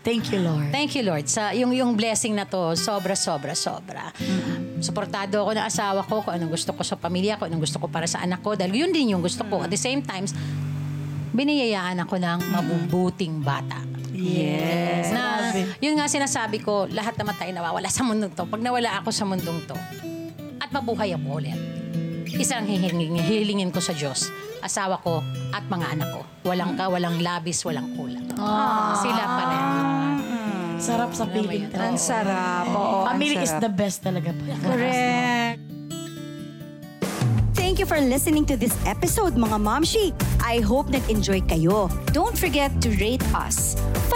Thank 0.00 0.32
you, 0.32 0.40
Lord. 0.40 0.72
Thank 0.72 0.96
you, 0.96 1.04
Lord. 1.04 1.28
Sa 1.28 1.52
yung 1.52 1.76
yung 1.76 1.92
blessing 1.92 2.32
na 2.32 2.48
to, 2.48 2.72
sobra, 2.72 3.12
sobra, 3.12 3.52
sobra. 3.52 4.08
Suportado 4.80 5.44
ako 5.44 5.52
ng 5.52 5.66
asawa 5.68 6.00
ko 6.00 6.24
kung 6.24 6.32
anong 6.40 6.56
gusto 6.56 6.72
ko 6.72 6.80
sa 6.80 6.96
pamilya 6.96 7.36
ko, 7.36 7.44
anong 7.44 7.60
gusto 7.60 7.76
ko 7.76 7.84
para 7.84 8.08
sa 8.08 8.24
anak 8.24 8.40
ko. 8.40 8.56
Dahil 8.56 8.72
yun 8.72 8.90
din 8.96 9.12
yung 9.12 9.20
gusto 9.20 9.44
ko. 9.44 9.60
At 9.60 9.68
the 9.68 9.76
same 9.76 10.00
times, 10.00 10.32
biniyayaan 11.36 12.00
ako 12.00 12.16
ng 12.16 12.38
mabubuting 12.48 13.44
bata. 13.44 13.76
Yes. 14.10 15.12
Na, 15.12 15.52
yun 15.78 15.96
nga 15.96 16.08
sinasabi 16.08 16.60
ko, 16.64 16.88
lahat 16.88 17.16
naman 17.20 17.36
tayo 17.36 17.52
nawawala 17.52 17.88
sa 17.92 18.04
mundong 18.04 18.32
to. 18.32 18.44
Pag 18.48 18.60
nawala 18.64 19.00
ako 19.00 19.08
sa 19.12 19.24
mundong 19.28 19.60
to, 19.68 19.76
at 20.60 20.68
mabuhay 20.72 21.12
ako 21.16 21.40
ulit, 21.40 21.56
isa 22.28 22.56
lang 22.60 22.68
hihilingin, 22.68 23.20
hihilingin 23.20 23.70
ko 23.72 23.80
sa 23.80 23.96
Diyos, 23.96 24.28
asawa 24.60 25.00
ko 25.00 25.20
at 25.50 25.64
mga 25.66 25.86
anak 25.96 26.08
ko. 26.12 26.20
Walang 26.44 26.76
ka, 26.76 26.88
walang 26.88 27.20
labis, 27.20 27.60
walang 27.64 27.92
kulang. 27.94 28.24
Sila 28.96 29.22
pa 29.24 29.42
rin. 29.46 29.64
Sarap 30.80 31.12
sa 31.12 31.28
piling 31.28 31.68
Ang 31.76 32.00
sarap. 32.00 32.64
Oo, 32.72 33.04
ang 33.04 33.20
Family 33.20 33.36
is 33.36 33.52
sarap. 33.52 33.60
the 33.60 33.72
best 33.72 33.98
talaga. 34.00 34.32
Correct. 34.64 35.60
Thank 37.52 37.76
you 37.78 37.84
for 37.84 38.00
listening 38.00 38.48
to 38.48 38.56
this 38.56 38.72
episode, 38.88 39.36
mga 39.36 39.60
Momshi. 39.60 40.16
I 40.40 40.64
hope 40.64 40.88
nag-enjoy 40.88 41.44
kayo. 41.44 41.92
Don't 42.10 42.34
forget 42.34 42.72
to 42.80 42.88
rate 42.96 43.22
us. 43.36 43.76